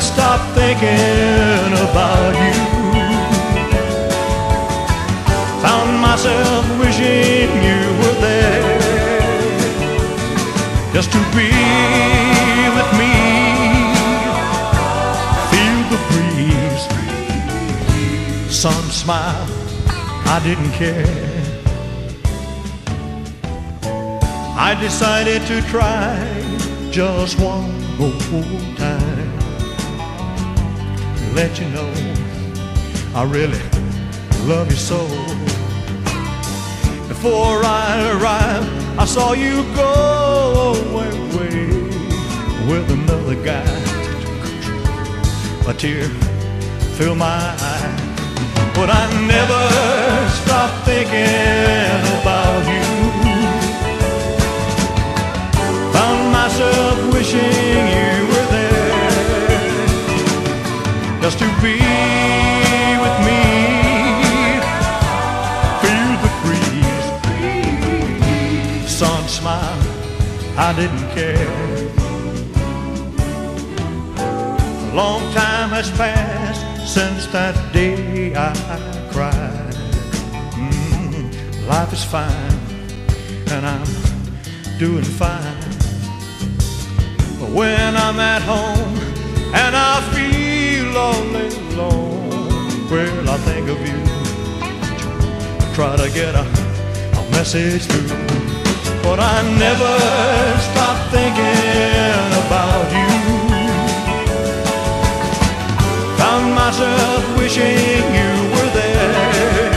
[0.00, 2.73] stopped thinking about you.
[6.14, 8.78] Myself wishing you were there
[10.92, 11.50] just to be
[12.76, 13.14] with me.
[15.50, 16.84] Feel the breeze,
[18.48, 19.48] sun smile.
[20.26, 21.04] I didn't care.
[24.56, 26.14] I decided to try
[26.92, 28.12] just one more
[28.76, 29.32] time.
[31.34, 31.92] Let you know
[33.16, 33.62] I really
[34.46, 35.43] love you so.
[37.24, 38.68] Before I arrived,
[38.98, 41.08] I saw you go away
[42.68, 43.64] with another guy.
[45.66, 46.10] A tear
[46.98, 47.96] filled my eye,
[48.74, 49.62] but I never
[50.38, 52.88] stopped thinking about you.
[55.94, 59.62] Found myself wishing you were there
[61.22, 61.83] just to be
[70.56, 71.48] I didn't care.
[74.16, 78.54] A long time has passed since that day I
[79.10, 79.74] cried.
[80.54, 82.58] Mm, life is fine,
[83.50, 83.88] and I'm
[84.78, 85.60] doing fine.
[87.40, 88.96] But when I'm at home
[89.52, 94.00] and I feel all alone, well, I think of you.
[95.74, 96.46] Try to get a,
[97.18, 98.43] a message through,
[99.04, 99.94] but I never
[100.68, 103.12] stop thinking about you.
[106.20, 109.72] Found myself wishing you were there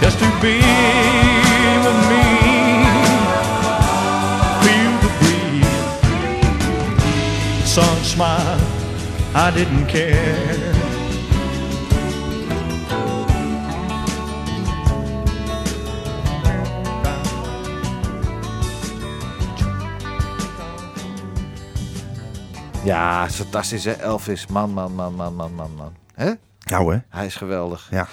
[0.00, 0.56] just to be
[1.84, 2.26] with me.
[4.64, 6.04] Feel the breeze,
[7.74, 8.60] sun smile.
[9.34, 10.99] I didn't care.
[22.84, 24.46] Ja, is fantastisch hè, Elvis.
[24.46, 25.92] Man, man, man, man, man, man, man.
[26.14, 26.30] Hè?
[26.64, 26.98] Nou hè?
[27.08, 27.88] Hij is geweldig.
[27.90, 28.08] Ja.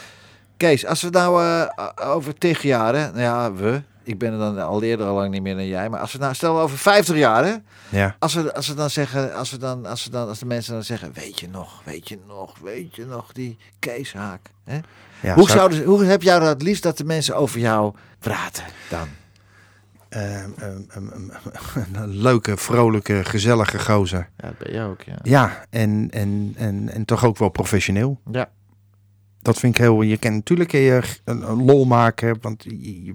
[0.57, 4.38] Kees, als we nou eh, over tig jaar, hè, nou ja, we, ik ben er
[4.39, 6.78] dan al eerder al lang niet meer dan jij, maar als we nou, stel over
[6.78, 7.55] 50 jaar, hè,
[7.89, 8.15] Ja.
[8.20, 10.74] als we, als we dan zeggen, als we dan, als we dan, als de mensen
[10.74, 14.80] dan zeggen, weet je nog, weet je nog, weet je nog, die Kees Haak, hè?
[15.20, 17.93] ja hoe, zou- zouden, hoe heb jij dat het liefst dat de mensen over jou
[18.20, 19.07] praten dan?
[20.18, 21.30] Ehm, ehm, ehm,
[22.03, 24.30] een leuke, vrolijke, gezellige gozer.
[24.38, 25.15] Ja, dat ben jij ook, ja.
[25.24, 28.20] Ja, en, en, en, en toch ook wel professioneel.
[28.32, 28.49] Ja.
[29.41, 30.01] Dat vind ik heel...
[30.01, 32.38] Je kan natuurlijk je een, een lol maken.
[32.41, 33.13] Want je- je-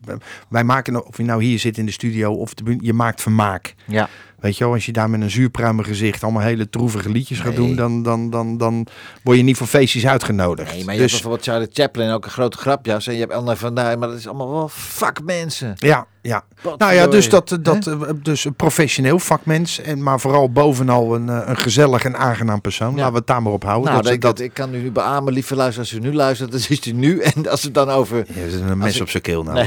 [0.48, 3.74] wij maken, of je nou hier zit in de studio of de, je maakt vermaak.
[3.86, 4.08] Ja.
[4.40, 7.56] Weet je wel, als je daar met een zuurpruimig gezicht allemaal hele droevige liedjes gaat
[7.56, 7.66] Nee.
[7.66, 8.86] doen, dan, dan, dan, dan
[9.22, 10.72] word je niet voor feestjes uitgenodigd.
[10.72, 13.06] Nee, maar je hebt dus, bijvoorbeeld Charlie Chaplin, ook een grote grapjas.
[13.06, 15.72] En je hebt Elna van Duin, maar dat is allemaal wel vakmensen.
[15.76, 16.42] ja, ja.
[16.78, 21.28] Nou ja, dus dat, dat eh, dus een professioneel vakmens, en maar vooral bovenal een,
[21.28, 22.90] eh, een gezellig en aangenaam persoon.
[22.90, 22.96] Ja.
[22.96, 23.90] Laten we het daar maar op houden.
[23.92, 26.50] Nou, dat, dat, dat, ik kan u nu beamen, lieve luisteraars, als u nu luistert,
[26.50, 27.20] dan is u nu.
[27.20, 28.16] En als het dan over...
[28.16, 29.66] Ja, er is een mes ik- op zijn keel nou.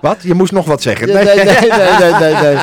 [0.00, 0.22] Wat?
[0.22, 1.06] Je moest nog wat zeggen.
[1.06, 2.56] Nee, nee, nee, nee, nee, nee, nee.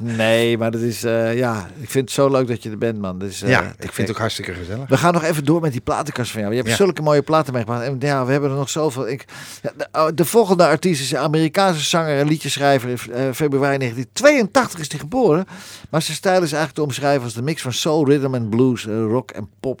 [0.16, 2.98] Nee, maar dat is, eh, ja, ik vind het zo leuk dat je er bent,
[3.00, 3.18] man.
[3.18, 3.96] Dus, eh, ja, ik vind gek.
[3.96, 4.88] het ook hartstikke gezellig.
[4.88, 6.52] We gaan nog even door met die platenkast van jou.
[6.52, 6.76] Je hebt Ja.
[6.76, 7.84] zulke mooie platen meegemaakt.
[7.86, 9.08] En ja, we hebben er nog zoveel.
[9.08, 9.24] Ik,
[9.62, 12.88] ja, de, oh, de volgende artiest is een Amerikaanse zanger en liedjeschrijver.
[12.88, 15.46] In eh, februari 1982 is hij geboren.
[15.90, 18.86] Maar zijn stijl is eigenlijk te omschrijven als de mix van soul, rhythm en blues,
[18.86, 19.80] eh, rock en pop.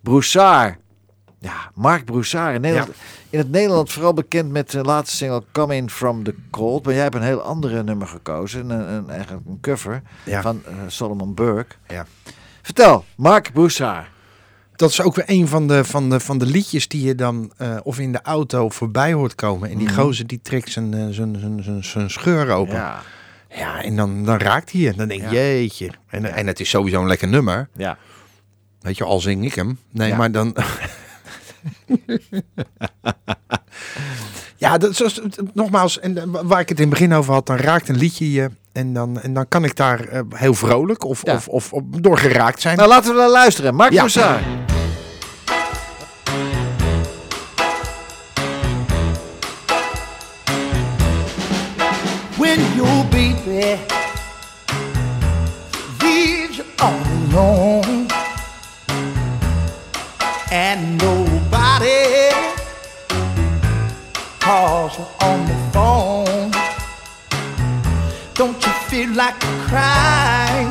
[0.00, 0.76] Broussard.
[1.38, 2.54] Ja, Mark Broussard.
[2.54, 2.90] In, Nederland,
[3.30, 6.84] in het Nederland vooral bekend met zijn laatste single Come In From The Cold.
[6.84, 8.70] Maar jij hebt een heel andere nummer gekozen.
[8.70, 10.42] Een, een, een cover Ja.
[10.42, 11.74] van eh, Solomon Burke.
[11.88, 12.06] Ja.
[12.62, 14.06] Vertel, Mark Broussard.
[14.76, 17.52] Dat is ook weer een van de, van de, van de liedjes die je dan
[17.56, 19.70] eh, of in de auto voorbij hoort komen.
[19.70, 20.00] En die Mhm.
[20.00, 22.74] gozer die trekt zijn, eh, zijn, zijn, zijn, zijn scheur open.
[22.74, 23.02] Ja,
[23.56, 24.92] Ja, en dan, dan raakt hij je.
[24.94, 25.32] Dan denk je, Ja.
[25.32, 25.90] jeetje.
[26.08, 27.68] En, en het is sowieso een lekker nummer.
[27.76, 27.98] ja.
[28.80, 29.78] Weet je, al zing ik hem.
[29.90, 30.16] Nee, Ja.
[30.16, 30.56] maar dan...
[34.56, 35.20] ja, dat is,
[35.52, 38.32] nogmaals, en eh, waar ik het in het begin over had, dan raakt een liedje
[38.32, 38.50] je.
[38.76, 41.34] En dan, en dan kan ik daar eh, heel vrolijk of, Ja.
[41.34, 42.76] of, of, of door geraakt zijn.
[42.76, 43.74] Nou, laten we naar luisteren.
[43.74, 43.98] Mark Ja.
[43.98, 44.42] Broussard.
[52.38, 53.78] when your baby
[56.02, 57.00] leaves you all
[57.32, 58.06] alone
[60.52, 62.30] and nobody
[64.40, 66.25] calls you on the phone
[68.36, 70.70] don't you feel like crying?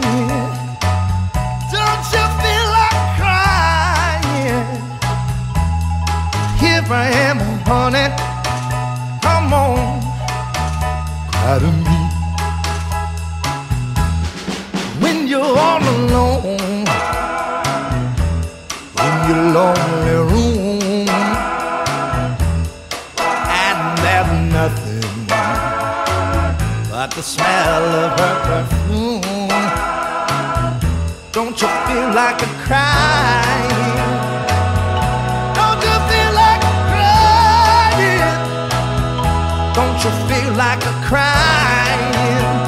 [1.73, 4.67] Don't you feel like crying?
[6.59, 8.07] Here i am honey.
[9.23, 9.99] Come on.
[11.31, 11.99] Cry to me.
[15.01, 16.85] When you're all alone.
[19.05, 20.24] In your lonely
[27.15, 29.21] the smell of her perfume.
[31.31, 33.69] Don't you feel like a crying?
[35.55, 38.19] Don't you feel like crying?
[39.73, 42.64] Don't you feel like a crying?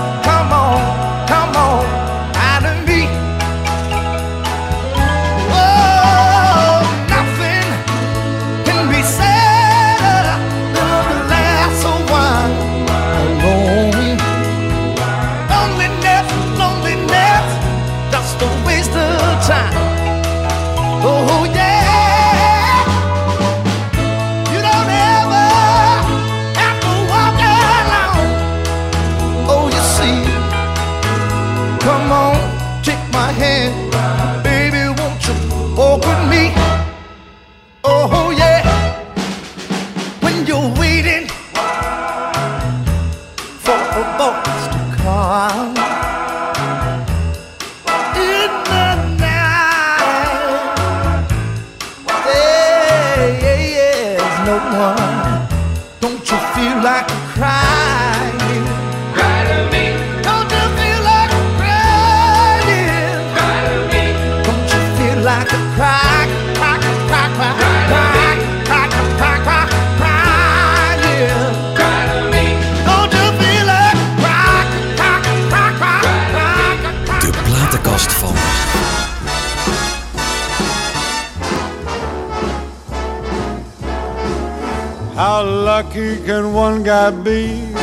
[85.97, 87.73] Lucky can one guy be?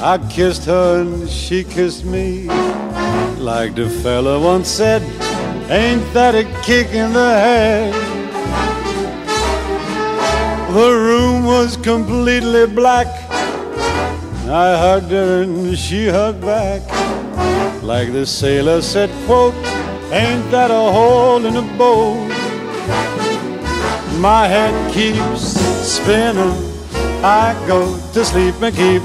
[0.00, 2.48] I kissed her and she kissed me.
[3.38, 5.02] Like the fella once said,
[5.70, 7.94] ain't that a kick in the head?
[10.74, 13.06] The room was completely black.
[14.48, 16.82] I hugged her and she hugged back.
[17.82, 19.54] Like the sailor said, quote,
[20.12, 22.28] ain't that a hole in a boat?
[24.18, 26.71] My head keeps spinning.
[27.24, 29.02] I go to sleep and keep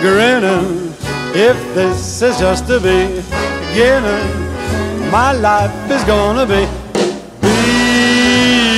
[0.00, 0.94] grinning.
[1.34, 6.66] If this is just the beginning, my life is gonna be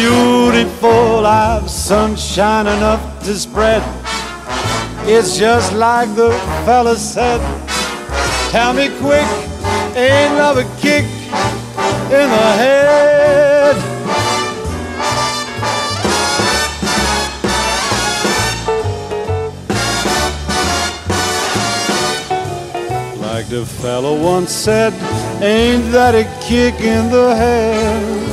[0.02, 1.24] beautiful.
[1.24, 3.82] I've sunshine enough to spread.
[5.06, 6.32] It's just like the
[6.64, 7.40] fella said.
[8.50, 9.26] Tell me quick,
[9.94, 11.04] ain't love a kick
[12.10, 13.49] in the head?
[23.50, 24.92] The fellow once said,
[25.42, 28.28] ain't that a kick in the head?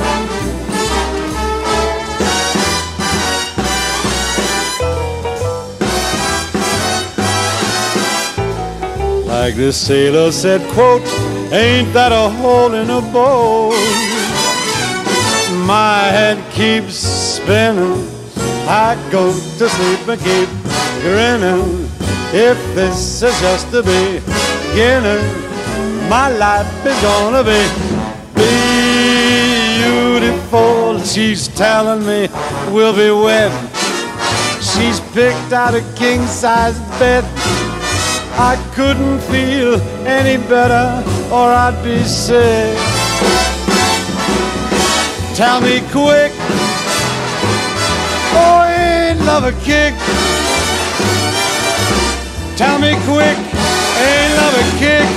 [9.26, 11.02] Like the sailor said, quote,
[11.52, 13.72] ain't that a hole in a boat?
[15.66, 18.08] My head keeps spinning.
[18.68, 20.48] I go to sleep and keep
[21.02, 21.90] grinning.
[22.30, 23.82] If this is just the
[26.08, 27.66] my life is gonna be
[29.82, 31.00] beautiful.
[31.00, 32.28] She's telling me
[32.72, 33.50] we'll be wed.
[34.62, 37.24] She's picked out a king size bed.
[38.38, 41.02] I couldn't feel any better,
[41.32, 42.78] or I'd be sick.
[45.34, 46.30] Tell me quick,
[48.38, 49.94] oh, ain't love a kick?
[52.56, 53.57] Tell me quick,
[54.06, 55.08] ain't love a kick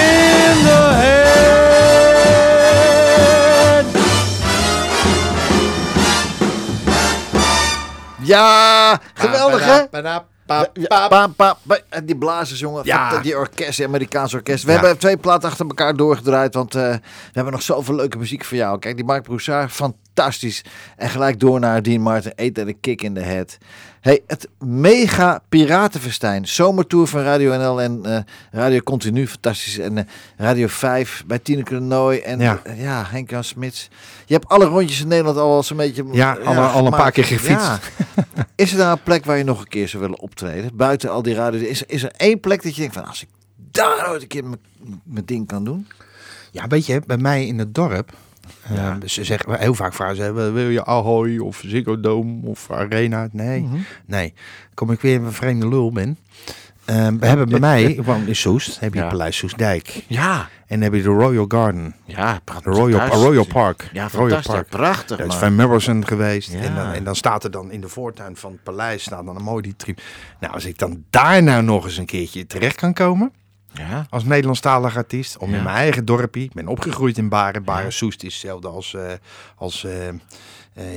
[0.00, 1.22] in the head?
[8.22, 9.84] Ja, geweldig hè?
[10.46, 11.78] Pa, pa, pa, pa.
[11.88, 12.84] En die blazers, jongen.
[12.84, 13.18] Ja.
[13.20, 14.64] Die orkest, die Amerikaanse orkest.
[14.64, 14.78] We Ja.
[14.78, 16.54] hebben twee platen achter elkaar doorgedraaid.
[16.54, 17.00] Want eh, we
[17.32, 18.78] hebben nog zoveel leuke muziek voor jou.
[18.78, 20.02] Kijk, die Mark Broussard, fantastisch.
[20.14, 22.32] En gelijk door naar Dean Martin.
[22.36, 23.58] At a kick in the head.
[24.00, 26.46] Hey, het mega piratenfestijn.
[26.48, 28.18] Zomertour van Radio NL en eh,
[28.50, 29.26] Radio Continu.
[29.28, 29.78] Fantastisch.
[29.78, 30.04] En eh,
[30.36, 32.18] Radio 5 bij Tineke de Nooi.
[32.18, 32.60] En Ja.
[32.64, 33.88] ja, ja Henk-Jan Smits.
[34.26, 36.04] Je hebt alle rondjes in Nederland al eens een beetje...
[36.12, 36.96] Ja, alle- al een gemaakt.
[37.02, 37.66] paar keer gefietst.
[37.66, 37.78] Ja.
[38.56, 40.70] Is er daar een plek waar je nog een keer zou willen optreden?
[40.76, 41.62] Buiten al die radio's.
[41.68, 43.04] Is, is er één plek dat je denkt van...
[43.06, 43.28] Als ik
[43.70, 44.44] daar ooit een keer
[45.04, 45.86] mijn ding kan doen.
[46.50, 48.12] Ja, weet je, bij mij in het dorp.
[48.68, 53.28] Eh, ze zeggen heel vaak vragen ze, wil je Ahoy of Ziggo Dome of Arena?
[53.32, 53.76] Nee, Mhm.
[54.06, 54.34] nee.
[54.74, 56.18] Kom ik weer een vreemde lul ben.
[56.84, 59.08] Eh, we hebben bij mij, woon in Soest, heb je Ja.
[59.08, 60.04] Paleis Soestdijk.
[60.06, 60.48] Ja.
[60.66, 61.94] En dan heb je de Royal Garden.
[62.04, 63.90] Ja, De Royal, Royal Park.
[63.92, 64.52] Ja, Royal fantastisch.
[64.54, 64.68] Park.
[64.68, 65.34] Prachtig, Daar is.
[65.34, 66.52] Van Morrison geweest.
[66.52, 66.58] Ja.
[66.60, 69.36] En, dan, en dan staat er dan in de voortuin van het paleis staat dan
[69.36, 70.00] een mooi die trip.
[70.40, 73.32] Nou, als ik dan daar nou nog eens een keertje terecht kan komen.
[73.74, 74.06] Ja.
[74.10, 75.38] Als Nederlandstalig artiest.
[75.38, 75.56] Om Ja.
[75.56, 76.42] in mijn eigen dorpje.
[76.42, 77.64] Ik ben opgegroeid in Baren.
[77.64, 79.02] Baren Soest is hetzelfde als, eh
[79.56, 80.14] als eh, eh,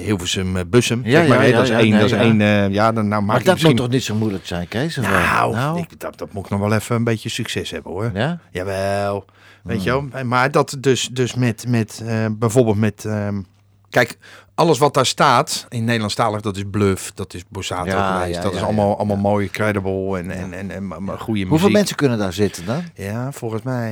[0.04, 1.02] Hilversum Bussum.
[1.04, 1.48] Ja, zeg maar, ja, hè.
[1.48, 1.90] ja, dat is één.
[1.90, 3.72] nee, dat is één ja, dan nou maak Maar dat misschien...
[3.72, 4.98] moet toch niet zo moeilijk zijn, Kees?
[4.98, 5.52] of wel?
[5.52, 8.12] Nou, Ik, dat, dat moet ik nog wel even een beetje succes hebben hoor.
[8.14, 8.40] Ja?
[8.52, 9.26] Jawel.
[9.64, 10.24] Weet je wel?
[10.24, 13.06] Maar dat dus, dus met, met bijvoorbeeld met...
[13.06, 13.42] ehm,
[13.90, 14.18] kijk,
[14.56, 18.58] alles wat daar staat in Nederlandstalig, dat is bluff, dat is Ja, ja, dat ja,
[18.58, 21.50] is allemaal, allemaal mooi, credible en, en, en, en, maar goede muziek.
[21.50, 22.84] Hoeveel mensen kunnen daar zitten dan?
[22.94, 23.92] Ja, volgens mij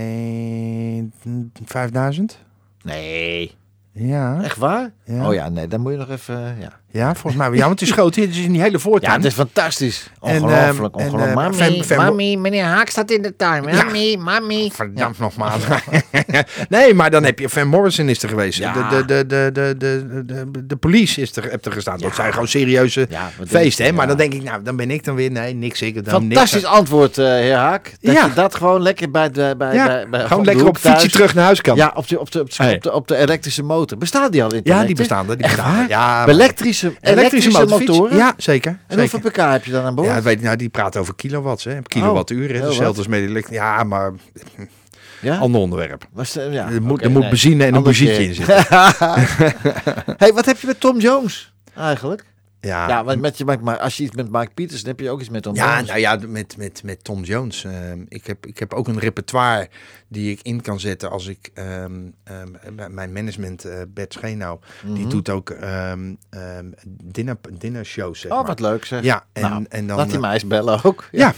[1.23, 2.39] mm, 5000.
[2.83, 3.55] Nee.
[3.91, 4.41] Ja.
[4.41, 4.91] Echt waar?
[5.07, 6.57] Oh ja, nee, dan moet je nog even...
[6.59, 7.51] Ja, Ja, volgens mij.
[7.57, 8.15] Ja, want het is groot.
[8.15, 9.15] Het is in die hele ja voortuin.
[9.15, 10.09] het is fantastisch.
[10.19, 11.29] Ongelooflijk, ehm, en, ongelooflijk.
[11.29, 13.63] eh, Mami, Fem- Fem- mami, meneer Haak staat in de tuin.
[13.63, 13.83] Ja.
[13.83, 14.71] Mami, mami.
[14.73, 15.53] Verdampt nog maar.
[16.69, 18.57] nee, maar dan heb je Van Morrison is er geweest.
[18.59, 18.89] Ja.
[18.89, 21.97] De, de, de, de, de, de, de, de police is er, heb er gestaan.
[21.99, 22.15] Dat Ja.
[22.15, 23.85] zijn gewoon serieuze Ja, feesten.
[23.85, 23.91] Hè?
[23.91, 24.21] Maar dan ja.
[24.21, 25.31] denk ik, nou, dan ben ik dan weer.
[25.31, 25.93] Nee, niks ik.
[26.05, 26.65] Dan Fantastisch niks.
[26.75, 27.91] antwoord, eh, heer Haak.
[28.01, 28.25] Dat Ja.
[28.25, 29.53] je dat gewoon lekker bij de...
[29.57, 31.75] Bij, Ja, bij, bij, gewoon lekker op fietsje terug naar huis kan.
[31.75, 33.97] Ja, op de, op, de, op, de, elektrische motor.
[33.97, 35.37] Bestaat die al in Ja, die bestaan er.
[35.37, 35.85] Die bestaan?
[35.87, 37.91] Ja, Elektrische, elektrische, motorfiets.
[37.91, 38.17] motoren?
[38.17, 38.71] Ja, zeker.
[38.71, 39.11] En zeker.
[39.11, 40.07] hoeveel pk heb je dan aan boord?
[40.07, 41.81] Ja, weet nou, die praten over kilowatts, hè.
[41.81, 42.53] Kilowattuur, hè.
[42.55, 44.13] heel Hetzelfde als met Ja, maar
[45.21, 45.37] Ja?
[45.37, 46.07] ander onderwerp.
[46.13, 47.29] Was de- ja, Er moet, er moet nee.
[47.29, 48.27] benzine en een Ander muziekje keer.
[48.27, 48.55] in zitten.
[50.17, 52.23] hey, wat heb je met Tom Jones eigenlijk?
[52.65, 55.09] Ja, Ja, want met je, maar- als je iets met Mike Peters, dan heb je
[55.09, 55.87] ook iets met Tom Ja, Jones.
[55.87, 57.63] nou ja, met, met, met Tom Jones.
[57.63, 59.69] ehm, ik, heb, ik heb ook een repertoire
[60.07, 61.49] die ik in kan zetten als ik...
[61.53, 61.91] ehm,
[62.23, 65.09] ehm, mijn management, eh Bert Schenau, die Mhm.
[65.09, 66.13] doet ook ehm
[67.03, 68.47] dinner, dinner shows, zeg Oh, maar.
[68.47, 69.03] wat leuk zeg.
[69.03, 69.97] Ja, en, Nou, en dan...
[69.97, 71.07] Laat die eh, meis bellen ook.
[71.11, 71.33] ja.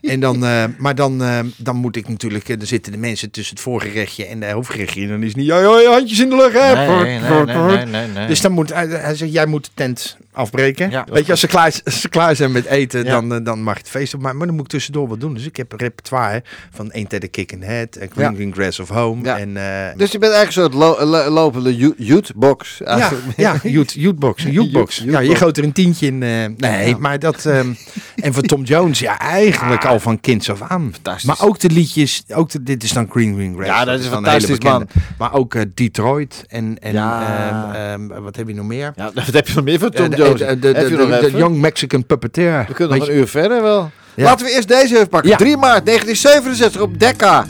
[0.00, 1.22] En dan, eh, maar dan,
[1.56, 5.02] dan moet ik natuurlijk, er zitten de mensen tussen het voorgerechtje en de hoofdgerechtje.
[5.02, 6.52] En dan is het niet, ja, handjes in de lucht.
[6.52, 6.74] hè.
[6.74, 8.26] Nee, nee, nee, nee.
[8.26, 10.90] Dus dan moet hij, hij zegt, jij moet de tent afbreken.
[10.90, 11.06] Ja.
[11.10, 13.10] Weet je, als ze klaar, als ze klaar zijn met eten, Ja.
[13.10, 14.20] dan, eh, dan mag je het feest op.
[14.20, 15.34] Maar, maar dan moet ik tussendoor wat doen.
[15.34, 18.34] Dus ik heb een repertoire van Ain't That a Kick in Head, en Green Ja.
[18.36, 19.30] Green Grass of Home.
[19.30, 22.78] En, eh, Dus je bent eigenlijk zo'n lo lo- lopende youthbox.
[22.84, 23.94] ja, ja, youth.
[23.94, 24.00] Een.
[24.00, 26.22] Youth- Ja, je gooit er een tientje in.
[26.22, 27.46] eh, nee, maar dat...
[27.46, 27.72] ehm,
[28.24, 30.88] en voor Tom Jones, ja, eigenlijk al van kinds af aan.
[30.92, 31.24] Fantastisch.
[31.24, 33.68] Maar ook de liedjes, ook de, dit is dan Green Green Grass.
[33.68, 34.86] Ja, dat is een fantastisch, bekende.
[35.18, 38.92] Maar ook Detroit en, en ehm, ehm, wat heb je nog meer?
[38.96, 40.27] Ja, wat heb je nog meer van Tom Jones?
[40.34, 41.30] De?
[41.34, 42.64] Young Mexican Puppeteer.
[42.68, 43.90] We kunnen nog een uur verder wel.
[44.14, 45.30] Laten we eerst deze even pakken.
[45.30, 45.36] Ja.
[45.36, 47.46] 3 maart 1967 op Decca.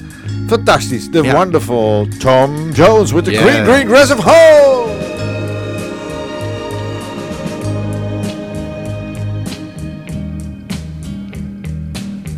[0.46, 1.08] Fantastisch.
[1.10, 4.96] The wonderful Tom Jones with the green, green grass of home.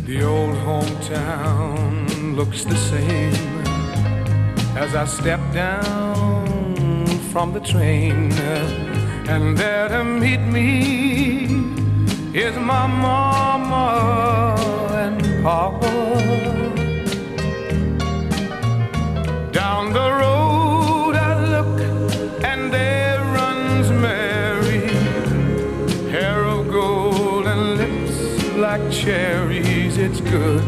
[0.05, 3.31] The old hometown looks the same
[4.77, 8.90] as I step down from the train.
[9.27, 11.43] and there to meet me
[12.33, 14.55] is my mama
[14.91, 15.91] and papa.
[19.51, 21.81] Down the road I look,
[22.43, 24.87] and there runs Mary,
[26.09, 29.97] hair of gold and lips like cherries.
[29.97, 30.63] It's good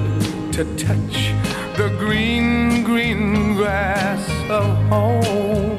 [0.54, 1.34] to touch
[1.78, 5.73] the green, green grass of home.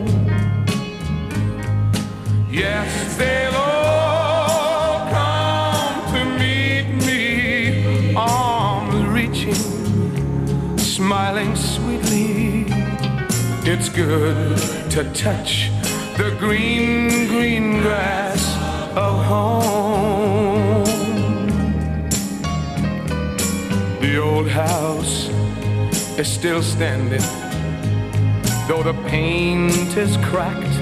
[2.54, 12.66] Yes, they'll all come to meet me, arms reaching, smiling sweetly.
[13.68, 14.56] It's good
[14.92, 15.70] to touch
[16.16, 18.56] the green, green grass
[18.96, 20.84] of home.
[24.00, 25.28] The old house
[26.16, 27.26] is still standing,
[28.68, 30.78] though the paint is cracked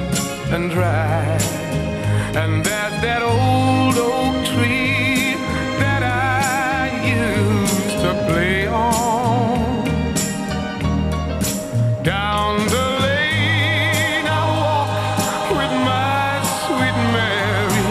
[0.52, 1.61] and dry.
[2.34, 5.36] And there's that old oak tree
[5.78, 9.84] that I used to play on.
[12.02, 14.90] Down the lane I walk
[15.58, 17.90] with my sweet Mary,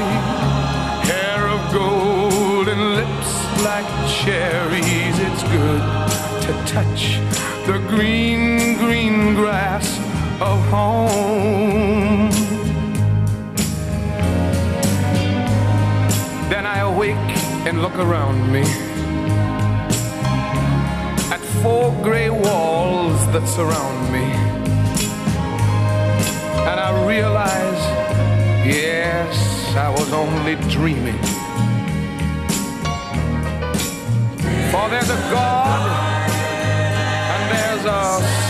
[1.05, 3.31] hair of gold and lips
[3.63, 5.17] like cherries.
[5.27, 5.83] It's good
[6.45, 7.19] to touch
[7.67, 9.99] the green, green grass
[10.41, 12.40] of home.
[16.93, 17.31] Awake
[17.67, 18.63] and look around me
[21.31, 24.25] at four gray walls that surround me.
[26.69, 27.81] And I realize,
[28.65, 29.33] yes,
[29.75, 31.21] I was only dreaming.
[34.71, 35.81] For there's a God
[37.33, 38.03] and there's a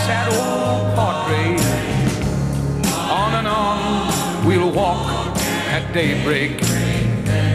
[0.05, 1.61] sad old portrait.
[3.21, 5.37] On and on we'll walk
[5.75, 6.80] at daybreak.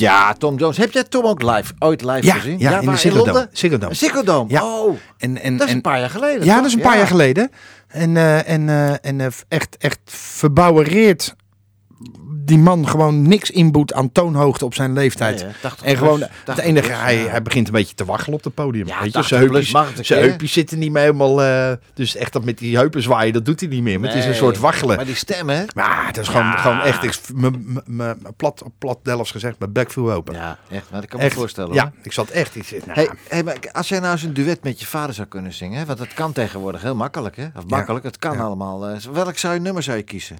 [0.00, 0.76] Ja, Tom Jones.
[0.76, 2.58] Heb jij Tom ook live, ooit live Ja, gezien?
[2.58, 2.96] ja, in de
[3.92, 4.50] Ziggo Dome.
[4.50, 4.64] Ja.
[4.64, 6.44] Oh, En, en, dat is en- een paar jaar geleden.
[6.44, 6.56] Ja, toch?
[6.56, 7.50] dat is een paar jaar geleden.
[7.88, 11.34] En, eh, en, eh, en eh, echt, echt verbouwereerd
[12.46, 15.36] die man gewoon niks inboet aan toonhoogte op zijn leeftijd.
[15.42, 17.28] Nee, hè, 80 en gewoon plus, het 80 enige, plus, hij, ja.
[17.28, 18.86] hij begint een beetje te waggelen op het podium.
[18.86, 21.42] Ja, weet je, 80 zijn heupjes, zijn heupjes zitten niet meer helemaal.
[21.42, 24.00] eh, dus echt dat met die heupen zwaaien, dat doet hij niet meer.
[24.00, 24.96] Maar het is een soort waggelen.
[24.96, 25.64] Maar die stem, hè?
[25.74, 26.56] Maar het is gewoon, Ja.
[26.56, 30.34] gewoon echt, ik- m- m- m- plat, plat Delfts gezegd, mijn bek viel open.
[30.34, 30.90] Ja, echt.
[30.90, 31.74] Maar dat kan me echt, voorstellen.
[31.74, 31.92] Ja, hoor.
[32.02, 32.56] ik zat echt.
[32.56, 35.14] Ik zit, nou, Hey, hey, maar als jij nou eens een duet met je vader
[35.14, 37.46] zou kunnen zingen, hè, want dat kan tegenwoordig heel makkelijk, hè?
[37.56, 38.88] Of makkelijk, het kan allemaal.
[38.88, 40.36] eh, welk zou je nummer zou je kiezen?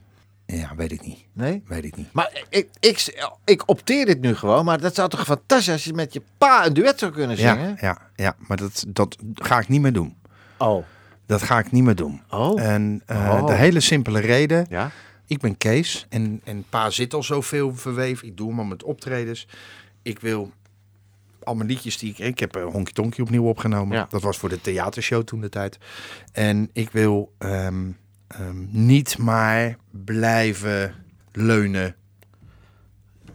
[0.47, 1.19] Ja, weet ik niet.
[1.33, 1.63] Nee?
[1.67, 2.13] Weet ik niet.
[2.13, 5.85] Maar ik, ik, ik opteer dit nu gewoon, maar dat zou toch fantastisch zijn als
[5.85, 7.77] je met je pa een duet zou kunnen Ja, zingen?
[7.81, 10.17] ja, ja, maar dat, dat ga ik niet meer doen.
[10.59, 10.85] Oh.
[11.27, 12.23] Dat ga ik niet meer doen.
[12.31, 12.61] Oh.
[12.63, 13.47] En eh, Oh.
[13.47, 14.91] de hele simpele reden, Ja?
[15.27, 18.27] ik ben Kees en, en pa zit al zoveel verweven.
[18.29, 19.49] Ik doe hem al met optredens.
[20.03, 20.53] Ik wil
[21.43, 22.19] al mijn liedjes die ik...
[22.19, 23.97] Ik heb uh, Honky Tonky opnieuw opgenomen.
[23.97, 24.07] Ja.
[24.11, 25.79] Dat was voor de theatershow toen de tijd.
[26.33, 27.91] En ik wil ehm,
[28.29, 30.95] ehm, niet maar blijven
[31.33, 31.95] leunen.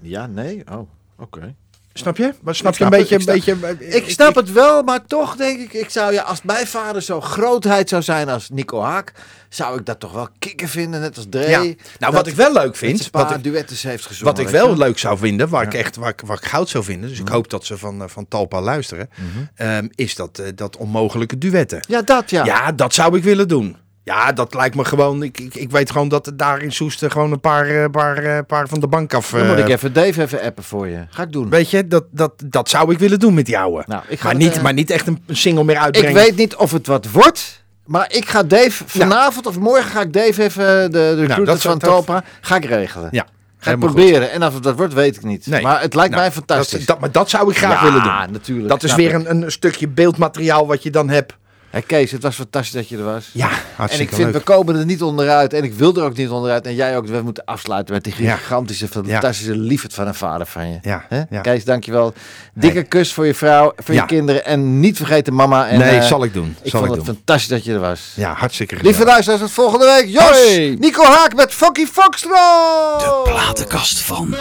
[0.01, 0.63] Ja, nee?
[0.71, 1.55] Oh, oké.
[1.93, 2.33] Snap je?
[2.41, 3.51] Maar snap Ik je een snap beetje...
[3.53, 6.21] het, Een ik beetje Ik snap het wel, maar toch denk ik, ik zou ja,
[6.21, 9.13] als mijn vader zo grootheid zou zijn als Nico Haak,
[9.49, 11.49] zou ik dat toch wel kicken vinden, net als Dre.
[11.49, 11.57] Ja.
[11.59, 12.99] Nou, Dat- wat ik wel leuk vind...
[12.99, 14.33] een Wat ik, duettes heeft gezongen.
[14.35, 16.69] Wat ik je wel leuk zou vinden, waar ik echt waar ik, waar ik goud
[16.69, 17.33] zou vinden, dus ik Mhm.
[17.33, 19.09] hoop dat ze van, eh, van Talpa luisteren,
[19.55, 21.85] ehm, is dat, eh, dat onmogelijke duetten.
[21.87, 22.45] Ja, dat ja.
[22.45, 22.71] Ja.
[22.71, 23.77] dat zou ik willen doen.
[24.11, 25.23] Ja, dat lijkt me gewoon.
[25.23, 28.39] Ik, ik, ik weet gewoon dat daar in Soesten gewoon een paar, eh, paar, eh,
[28.47, 29.29] paar van de bank af.
[29.29, 31.05] Dan moet eh, ik even Dave even appen voor je.
[31.09, 31.49] Ga ik doen.
[31.49, 33.83] Weet je, dat, dat, dat zou ik willen doen met die ouwe.
[33.87, 36.13] Nou, ik ga maar, het, niet, eh, maar niet echt een, single meer Ik uitbrengen.
[36.13, 40.13] weet niet of het wat wordt, maar ik ga Dave vanavond of morgen ga ik
[40.13, 43.07] Dave even de, de recruiter dat zou- van Talpa ga ik regelen.
[43.11, 43.25] Ja,
[43.57, 43.85] Ga ik goed.
[43.85, 44.31] proberen.
[44.31, 45.45] En of het dat wordt, weet ik niet.
[45.47, 45.61] Nee.
[45.61, 46.77] Maar het lijkt Nou, mij fantastisch.
[46.77, 48.31] Dat, dat, maar dat zou ik graag Ja, willen doen.
[48.31, 49.27] natuurlijk, Dat is weer ik.
[49.27, 51.33] een, een stukje beeldmateriaal wat je dan hebt.
[51.71, 53.29] Hey Kees, het was fantastisch dat je er was.
[53.33, 54.37] Ja, En hartstikke ik vind, leuk.
[54.45, 55.53] we komen er niet onderuit.
[55.53, 56.65] En ik wil er ook niet onderuit.
[56.65, 57.07] En jij ook.
[57.07, 58.35] We moeten afsluiten met die Ja.
[58.35, 60.77] gigantische, fantastische liefde van een vader van je.
[60.81, 61.21] Ja, Hè?
[61.29, 61.41] ja.
[61.41, 62.13] Kees, dankjewel.
[62.53, 64.01] Dikke kus voor je vrouw, voor Ja.
[64.01, 64.45] je kinderen.
[64.45, 65.67] En niet vergeten mama.
[65.67, 66.55] En, nee, eh, zal ik doen.
[66.61, 67.15] Ik zal vond ik het doen.
[67.15, 68.11] fantastisch dat je er was.
[68.15, 68.97] Ja, hartstikke gezellig.
[68.97, 70.07] Lieve luisteraars, tot volgende week.
[70.09, 70.57] Jos!
[70.79, 72.99] Nico Haak met Funky Foxtrot!
[72.99, 74.35] De platenkast van.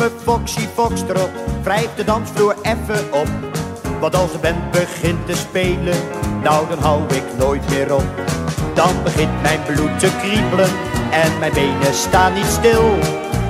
[0.00, 1.30] And Foxy Foxtrot,
[1.62, 3.28] wrijf de dansvloer even op.
[4.00, 5.96] Want als de band begint te spelen,
[6.42, 8.04] nou dan hou ik nooit meer op.
[8.74, 10.68] Dan begint mijn bloed te kriebelen
[11.10, 12.98] en mijn benen staan niet stil.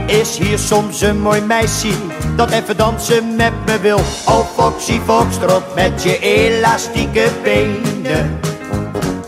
[0.06, 1.92] Is hier soms een mooi meisje
[2.36, 4.00] dat even dansen met me wil?
[4.26, 8.40] Oh Foxy Foxtrot met je elastieke benen.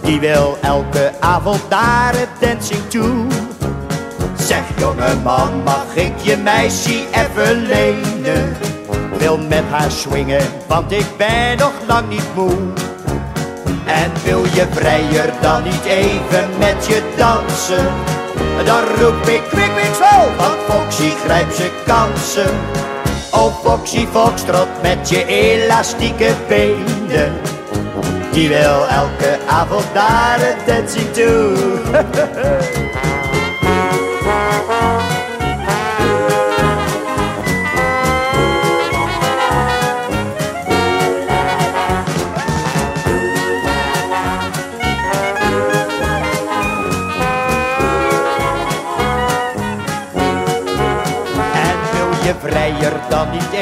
[0.02, 3.53] Die wil elke avond naar het dancing toe.
[4.46, 8.56] Zeg jongeman, mag ik je meisje even lenen?
[9.18, 12.56] Wil met haar swingen, want ik ben nog lang niet moe.
[13.86, 17.92] En wil je vrijer dan niet even met je dansen?
[18.64, 22.54] Dan roep ik kwik, kwik, zo, want Foxy grijpt zijn kansen.
[23.30, 27.32] Oh Foxy Foxtrot met je elastieke benen.
[28.32, 31.52] Die wil elke avond naar het dancing toe.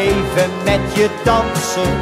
[0.03, 1.93] even met je dansen?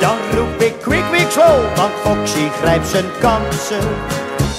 [0.00, 3.88] Dan roep ik quick, quick, zo, want Foxy grijpt zijn kansen.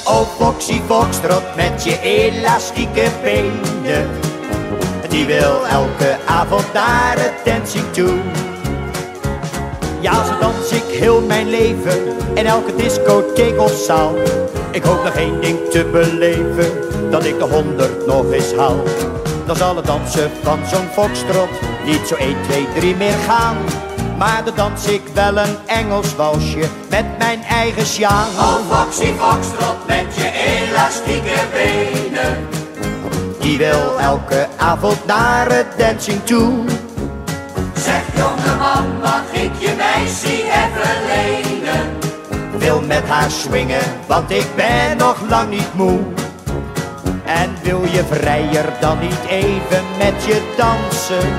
[0.06, 4.10] Oh Foxy Foxtrot met je elastieke benen.
[5.10, 8.14] Die wil elke avond naar het dancing toe.
[10.00, 12.00] Ja, zo dans ik heel mijn leven
[12.34, 14.16] in elke discotheek of zaal.
[14.72, 16.72] Ik hoop nog één ding te beleven,
[17.12, 18.84] dat ik de honderd nog eens haal.
[19.46, 21.50] Dan zal het dansen van zo'n foxtrot
[21.86, 23.58] niet zo 1, 2, 3 meer gaan.
[24.18, 28.28] Maar dan dans ik wel een Engels walsje met mijn eigen sjaal.
[28.38, 32.48] Oh Foxy Foxtrot met je elastieke benen.
[33.40, 36.66] Die wil elke avond naar het dancing toe.
[37.76, 41.98] Zeg jongeman, mag ik je meisje even lenen?
[42.58, 46.00] Wil met haar swingen, want ik ben nog lang niet moe.
[47.26, 51.30] En wil je vrijer dan niet even met je dansen?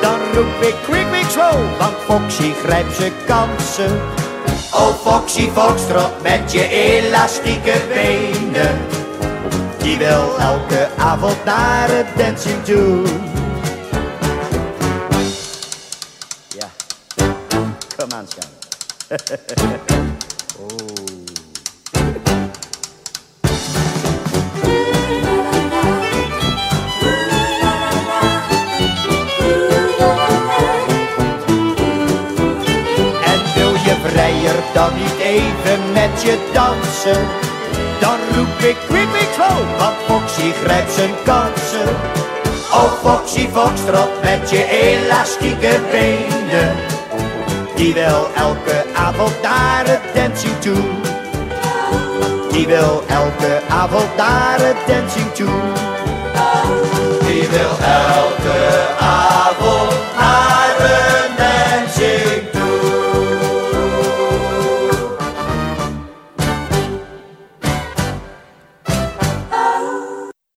[0.00, 4.00] Dan roep ik quick, quick, slow, want Foxy grijpt zijn kansen.
[4.72, 8.78] Oh Foxy Foxtrot met je elastieke benen.
[9.78, 13.04] Die wil elke avond naar het dancing toe.
[16.48, 16.68] Ja,
[17.96, 18.26] kom aan.
[19.08, 20.16] En
[34.86, 37.26] dan niet even met je dansen?
[38.00, 41.88] Dan roep ik quick, quick, slow, want Foxy grijpt zijn kansen.
[42.72, 46.74] Oh Foxy Foxtrot met je elastieke benen.
[47.74, 50.82] Die wil elke avond naar het dancing toe.
[52.50, 55.60] Die wil elke avond naar het dancing toe.
[57.26, 58.26] Die wil elke